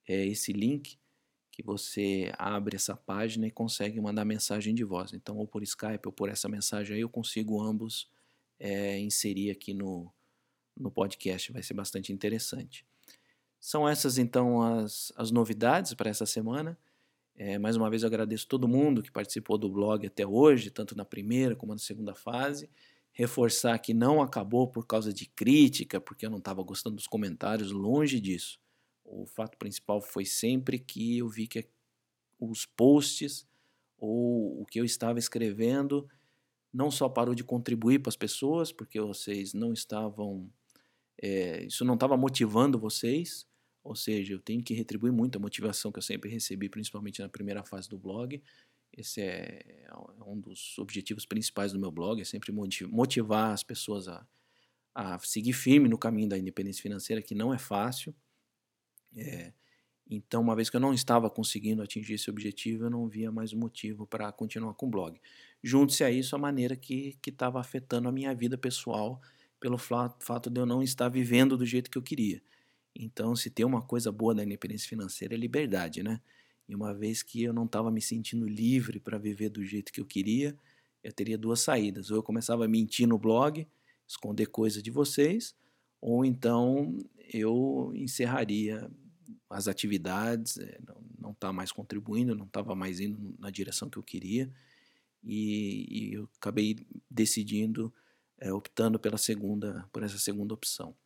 é 0.06 0.26
esse 0.26 0.52
link 0.52 0.98
que 1.50 1.62
você 1.62 2.32
abre 2.38 2.76
essa 2.76 2.96
página 2.96 3.46
e 3.46 3.50
consegue 3.50 4.00
mandar 4.00 4.24
mensagem 4.24 4.74
de 4.74 4.84
voz. 4.84 5.12
Então, 5.12 5.36
ou 5.36 5.46
por 5.46 5.62
Skype 5.62 6.06
ou 6.06 6.12
por 6.12 6.30
essa 6.30 6.48
mensagem 6.48 6.96
aí, 6.96 7.02
eu 7.02 7.10
consigo 7.10 7.60
ambos 7.60 8.08
é, 8.58 8.98
inserir 8.98 9.50
aqui 9.50 9.74
no, 9.74 10.10
no 10.74 10.90
podcast. 10.90 11.52
Vai 11.52 11.62
ser 11.62 11.74
bastante 11.74 12.10
interessante. 12.10 12.86
São 13.62 13.88
essas 13.88 14.18
então 14.18 14.60
as, 14.60 15.12
as 15.14 15.30
novidades 15.30 15.94
para 15.94 16.10
essa 16.10 16.26
semana. 16.26 16.76
É, 17.36 17.60
mais 17.60 17.76
uma 17.76 17.88
vez 17.88 18.02
eu 18.02 18.08
agradeço 18.08 18.48
todo 18.48 18.66
mundo 18.66 19.00
que 19.00 19.12
participou 19.12 19.56
do 19.56 19.70
blog 19.70 20.04
até 20.04 20.26
hoje, 20.26 20.68
tanto 20.68 20.96
na 20.96 21.04
primeira 21.04 21.54
como 21.54 21.72
na 21.72 21.78
segunda 21.78 22.12
fase. 22.12 22.68
Reforçar 23.12 23.78
que 23.78 23.94
não 23.94 24.20
acabou 24.20 24.66
por 24.66 24.84
causa 24.84 25.12
de 25.12 25.26
crítica, 25.26 26.00
porque 26.00 26.26
eu 26.26 26.30
não 26.30 26.38
estava 26.38 26.60
gostando 26.64 26.96
dos 26.96 27.06
comentários, 27.06 27.70
longe 27.70 28.18
disso. 28.18 28.58
O 29.04 29.26
fato 29.26 29.56
principal 29.56 30.00
foi 30.00 30.24
sempre 30.24 30.80
que 30.80 31.18
eu 31.18 31.28
vi 31.28 31.46
que 31.46 31.64
os 32.40 32.66
posts 32.66 33.46
ou 33.96 34.60
o 34.60 34.66
que 34.66 34.80
eu 34.80 34.84
estava 34.84 35.20
escrevendo 35.20 36.08
não 36.72 36.90
só 36.90 37.08
parou 37.08 37.32
de 37.32 37.44
contribuir 37.44 38.00
para 38.00 38.10
as 38.10 38.16
pessoas, 38.16 38.72
porque 38.72 39.00
vocês 39.00 39.54
não 39.54 39.72
estavam. 39.72 40.50
É, 41.16 41.62
isso 41.64 41.84
não 41.84 41.94
estava 41.94 42.16
motivando 42.16 42.76
vocês, 42.76 43.46
ou 43.82 43.96
seja, 43.96 44.34
eu 44.34 44.38
tenho 44.38 44.62
que 44.62 44.74
retribuir 44.74 45.12
muito 45.12 45.36
a 45.36 45.40
motivação 45.40 45.90
que 45.90 45.98
eu 45.98 46.02
sempre 46.02 46.30
recebi, 46.30 46.68
principalmente 46.68 47.20
na 47.20 47.28
primeira 47.28 47.64
fase 47.64 47.88
do 47.88 47.98
blog. 47.98 48.42
Esse 48.92 49.20
é, 49.20 49.84
é 49.84 50.24
um 50.24 50.38
dos 50.38 50.78
objetivos 50.78 51.26
principais 51.26 51.72
do 51.72 51.78
meu 51.78 51.90
blog, 51.90 52.20
é 52.20 52.24
sempre 52.24 52.52
motivar 52.52 53.52
as 53.52 53.62
pessoas 53.62 54.06
a, 54.06 54.26
a 54.94 55.18
seguir 55.18 55.54
firme 55.54 55.88
no 55.88 55.98
caminho 55.98 56.28
da 56.28 56.38
independência 56.38 56.82
financeira, 56.82 57.22
que 57.22 57.34
não 57.34 57.52
é 57.52 57.58
fácil. 57.58 58.14
É, 59.16 59.52
então, 60.08 60.42
uma 60.42 60.54
vez 60.54 60.68
que 60.68 60.76
eu 60.76 60.80
não 60.80 60.92
estava 60.92 61.30
conseguindo 61.30 61.82
atingir 61.82 62.14
esse 62.14 62.30
objetivo, 62.30 62.84
eu 62.84 62.90
não 62.90 63.08
via 63.08 63.32
mais 63.32 63.52
motivo 63.52 64.06
para 64.06 64.30
continuar 64.30 64.74
com 64.74 64.86
o 64.86 64.90
blog. 64.90 65.18
Junte-se 65.62 66.04
a 66.04 66.10
isso 66.10 66.36
a 66.36 66.38
maneira 66.38 66.76
que 66.76 67.16
estava 67.26 67.58
afetando 67.58 68.08
a 68.08 68.12
minha 68.12 68.34
vida 68.34 68.58
pessoal, 68.58 69.20
pelo 69.58 69.78
fato 69.78 70.50
de 70.50 70.60
eu 70.60 70.66
não 70.66 70.82
estar 70.82 71.08
vivendo 71.08 71.56
do 71.56 71.64
jeito 71.64 71.90
que 71.90 71.96
eu 71.96 72.02
queria. 72.02 72.42
Então, 72.94 73.34
se 73.34 73.50
tem 73.50 73.64
uma 73.64 73.82
coisa 73.82 74.12
boa 74.12 74.34
da 74.34 74.44
independência 74.44 74.88
financeira 74.88 75.34
é 75.34 75.36
liberdade, 75.36 76.02
né? 76.02 76.20
E 76.68 76.74
uma 76.74 76.94
vez 76.94 77.22
que 77.22 77.42
eu 77.42 77.52
não 77.52 77.64
estava 77.64 77.90
me 77.90 78.00
sentindo 78.00 78.46
livre 78.46 79.00
para 79.00 79.18
viver 79.18 79.48
do 79.48 79.64
jeito 79.64 79.92
que 79.92 80.00
eu 80.00 80.06
queria, 80.06 80.56
eu 81.02 81.12
teria 81.12 81.36
duas 81.36 81.60
saídas. 81.60 82.10
Ou 82.10 82.18
eu 82.18 82.22
começava 82.22 82.64
a 82.64 82.68
mentir 82.68 83.06
no 83.06 83.18
blog, 83.18 83.66
esconder 84.06 84.46
coisa 84.46 84.82
de 84.82 84.90
vocês, 84.90 85.54
ou 86.00 86.24
então 86.24 86.96
eu 87.32 87.92
encerraria 87.94 88.90
as 89.48 89.68
atividades, 89.68 90.58
eh, 90.58 90.78
não 91.18 91.30
está 91.32 91.52
mais 91.52 91.72
contribuindo, 91.72 92.34
não 92.34 92.46
estava 92.46 92.74
mais 92.74 93.00
indo 93.00 93.34
na 93.38 93.50
direção 93.50 93.88
que 93.88 93.98
eu 93.98 94.02
queria 94.02 94.50
e, 95.22 95.86
e 95.88 96.14
eu 96.14 96.28
acabei 96.36 96.76
decidindo, 97.10 97.92
é, 98.38 98.52
optando 98.52 98.98
pela 98.98 99.18
segunda, 99.18 99.88
por 99.92 100.02
essa 100.02 100.18
segunda 100.18 100.54
opção. 100.54 100.96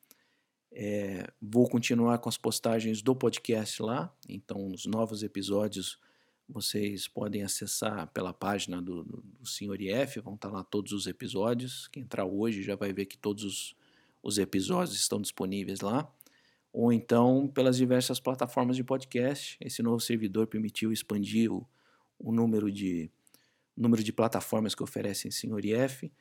É, 0.78 1.26
vou 1.40 1.66
continuar 1.66 2.18
com 2.18 2.28
as 2.28 2.36
postagens 2.36 3.00
do 3.00 3.16
podcast 3.16 3.82
lá, 3.82 4.14
então 4.28 4.68
os 4.68 4.84
novos 4.84 5.22
episódios 5.22 5.98
vocês 6.46 7.08
podem 7.08 7.42
acessar 7.42 8.06
pela 8.08 8.30
página 8.30 8.82
do, 8.82 9.02
do, 9.02 9.46
Senhor 9.46 9.80
IF, 9.80 10.20
vão 10.20 10.34
estar 10.34 10.50
lá 10.50 10.62
todos 10.62 10.92
os 10.92 11.06
episódios. 11.06 11.88
Quem 11.88 12.02
entrar 12.02 12.26
hoje 12.26 12.62
já 12.62 12.76
vai 12.76 12.92
ver 12.92 13.06
que 13.06 13.16
todos 13.16 13.42
os, 13.42 13.76
os 14.22 14.36
episódios 14.36 14.94
estão 14.94 15.18
disponíveis 15.18 15.80
lá 15.80 16.12
ou 16.70 16.92
então 16.92 17.48
pelas 17.48 17.78
diversas 17.78 18.20
plataformas 18.20 18.76
de 18.76 18.84
podcast. 18.84 19.56
Esse 19.58 19.82
novo 19.82 19.98
servidor 19.98 20.46
permitiu 20.46 20.92
expandir 20.92 21.50
o, 21.50 21.66
o 22.18 22.30
número, 22.30 22.70
de, 22.70 23.10
número 23.74 24.04
de 24.04 24.12
plataformas 24.12 24.74
que 24.74 24.82
oferecem 24.82 25.30
Senhor 25.30 25.64
IF, 25.64 26.12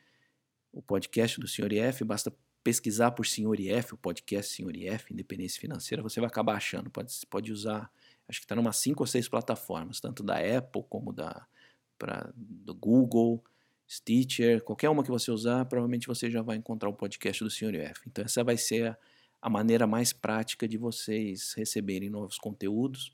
o 0.72 0.80
podcast 0.80 1.38
do 1.38 1.46
Senhor 1.46 1.70
IF. 1.70 2.02
Basta 2.04 2.34
pesquisar 2.66 3.12
por 3.12 3.24
Senhor 3.24 3.60
IF, 3.60 3.94
o 3.94 3.96
podcast 3.96 4.52
Senhor 4.52 4.74
IF, 4.76 5.12
Independência 5.12 5.60
Financeira, 5.60 6.02
você 6.02 6.18
vai 6.18 6.28
acabar 6.28 6.56
achando. 6.56 6.90
Pode, 6.90 7.12
pode 7.30 7.52
usar, 7.52 7.88
acho 8.28 8.40
que 8.40 8.44
está 8.44 8.56
numa 8.56 8.72
cinco 8.72 9.04
ou 9.04 9.06
seis 9.06 9.28
plataformas, 9.28 10.00
tanto 10.00 10.24
da 10.24 10.34
Apple 10.36 10.82
como 10.88 11.12
da 11.12 11.46
pra, 11.96 12.32
do 12.34 12.74
Google, 12.74 13.40
Stitcher, 13.88 14.64
qualquer 14.64 14.90
uma 14.90 15.04
que 15.04 15.10
você 15.10 15.30
usar, 15.30 15.64
provavelmente 15.66 16.08
você 16.08 16.28
já 16.28 16.42
vai 16.42 16.56
encontrar 16.56 16.88
o 16.88 16.92
podcast 16.92 17.44
do 17.44 17.50
Senhor 17.50 17.72
IF. 17.72 18.00
Então 18.04 18.24
essa 18.24 18.42
vai 18.42 18.56
ser 18.56 18.88
a 18.88 18.98
a 19.40 19.48
maneira 19.48 19.86
mais 19.86 20.12
prática 20.12 20.66
de 20.66 20.76
vocês 20.76 21.52
receberem 21.52 22.10
novos 22.10 22.36
conteúdos, 22.36 23.12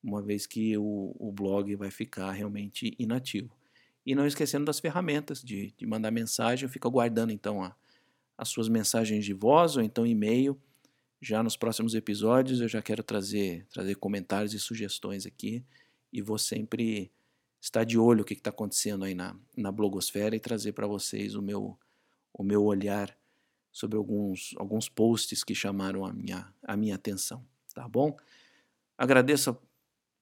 uma 0.00 0.22
vez 0.22 0.46
que 0.46 0.78
o, 0.78 1.12
o 1.18 1.32
blog 1.32 1.74
vai 1.74 1.90
ficar 1.90 2.30
realmente 2.30 2.94
inativo. 2.98 3.50
E 4.04 4.14
não 4.14 4.26
esquecendo 4.26 4.64
das 4.64 4.78
ferramentas 4.78 5.42
de, 5.42 5.74
de 5.76 5.84
mandar 5.84 6.12
mensagem, 6.12 6.64
eu 6.64 6.70
fico 6.70 6.86
aguardando 6.86 7.32
então 7.32 7.64
a, 7.64 7.74
as 8.36 8.48
suas 8.48 8.68
mensagens 8.68 9.24
de 9.24 9.32
voz 9.32 9.76
ou 9.76 9.82
então 9.82 10.06
e-mail. 10.06 10.60
Já 11.20 11.42
nos 11.42 11.56
próximos 11.56 11.94
episódios 11.94 12.60
eu 12.60 12.68
já 12.68 12.82
quero 12.82 13.02
trazer, 13.02 13.66
trazer 13.72 13.96
comentários 13.96 14.52
e 14.52 14.58
sugestões 14.58 15.26
aqui 15.26 15.64
e 16.12 16.20
vou 16.20 16.38
sempre 16.38 17.10
estar 17.60 17.84
de 17.84 17.98
olho 17.98 18.22
o 18.22 18.24
que 18.24 18.34
está 18.34 18.50
acontecendo 18.50 19.04
aí 19.04 19.14
na, 19.14 19.36
na 19.56 19.72
blogosfera 19.72 20.36
e 20.36 20.40
trazer 20.40 20.72
para 20.72 20.86
vocês 20.86 21.34
o 21.34 21.42
meu, 21.42 21.78
o 22.32 22.42
meu 22.42 22.64
olhar 22.64 23.16
sobre 23.72 23.96
alguns, 23.96 24.54
alguns 24.56 24.88
posts 24.88 25.42
que 25.42 25.54
chamaram 25.54 26.04
a 26.04 26.12
minha, 26.12 26.52
a 26.62 26.76
minha 26.76 26.94
atenção, 26.94 27.44
tá 27.74 27.88
bom? 27.88 28.16
Agradeço 28.96 29.50
a 29.50 29.58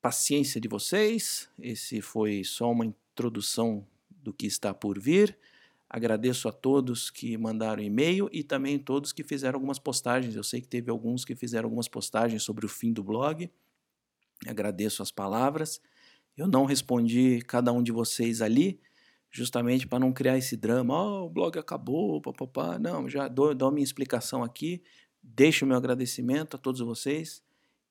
paciência 0.00 0.60
de 0.60 0.66
vocês, 0.66 1.48
esse 1.58 2.00
foi 2.00 2.42
só 2.44 2.70
uma 2.70 2.84
introdução 2.84 3.86
do 4.10 4.32
que 4.32 4.46
está 4.46 4.74
por 4.74 4.98
vir. 4.98 5.38
Agradeço 5.94 6.48
a 6.48 6.52
todos 6.52 7.08
que 7.08 7.38
mandaram 7.38 7.80
e-mail 7.80 8.28
e 8.32 8.42
também 8.42 8.80
todos 8.80 9.12
que 9.12 9.22
fizeram 9.22 9.58
algumas 9.58 9.78
postagens. 9.78 10.34
Eu 10.34 10.42
sei 10.42 10.60
que 10.60 10.66
teve 10.66 10.90
alguns 10.90 11.24
que 11.24 11.36
fizeram 11.36 11.68
algumas 11.68 11.86
postagens 11.86 12.42
sobre 12.42 12.66
o 12.66 12.68
fim 12.68 12.92
do 12.92 13.04
blog. 13.04 13.48
Agradeço 14.44 15.04
as 15.04 15.12
palavras. 15.12 15.80
Eu 16.36 16.48
não 16.48 16.64
respondi 16.64 17.40
cada 17.46 17.72
um 17.72 17.80
de 17.80 17.92
vocês 17.92 18.42
ali, 18.42 18.80
justamente 19.30 19.86
para 19.86 20.00
não 20.00 20.12
criar 20.12 20.36
esse 20.36 20.56
drama, 20.56 21.00
oh, 21.00 21.26
o 21.26 21.30
blog 21.30 21.56
acabou, 21.60 22.20
papapá. 22.20 22.76
Não, 22.76 23.08
já 23.08 23.28
dou, 23.28 23.54
dou 23.54 23.70
minha 23.70 23.84
explicação 23.84 24.42
aqui, 24.42 24.82
deixo 25.22 25.64
o 25.64 25.68
meu 25.68 25.76
agradecimento 25.76 26.56
a 26.56 26.58
todos 26.58 26.80
vocês 26.80 27.40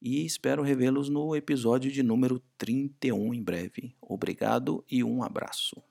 e 0.01 0.25
espero 0.25 0.61
revê-los 0.61 1.07
no 1.07 1.37
episódio 1.37 1.89
de 1.89 2.03
número 2.03 2.43
31 2.57 3.33
em 3.33 3.41
breve. 3.41 3.95
Obrigado 4.01 4.83
e 4.91 5.05
um 5.05 5.23
abraço. 5.23 5.81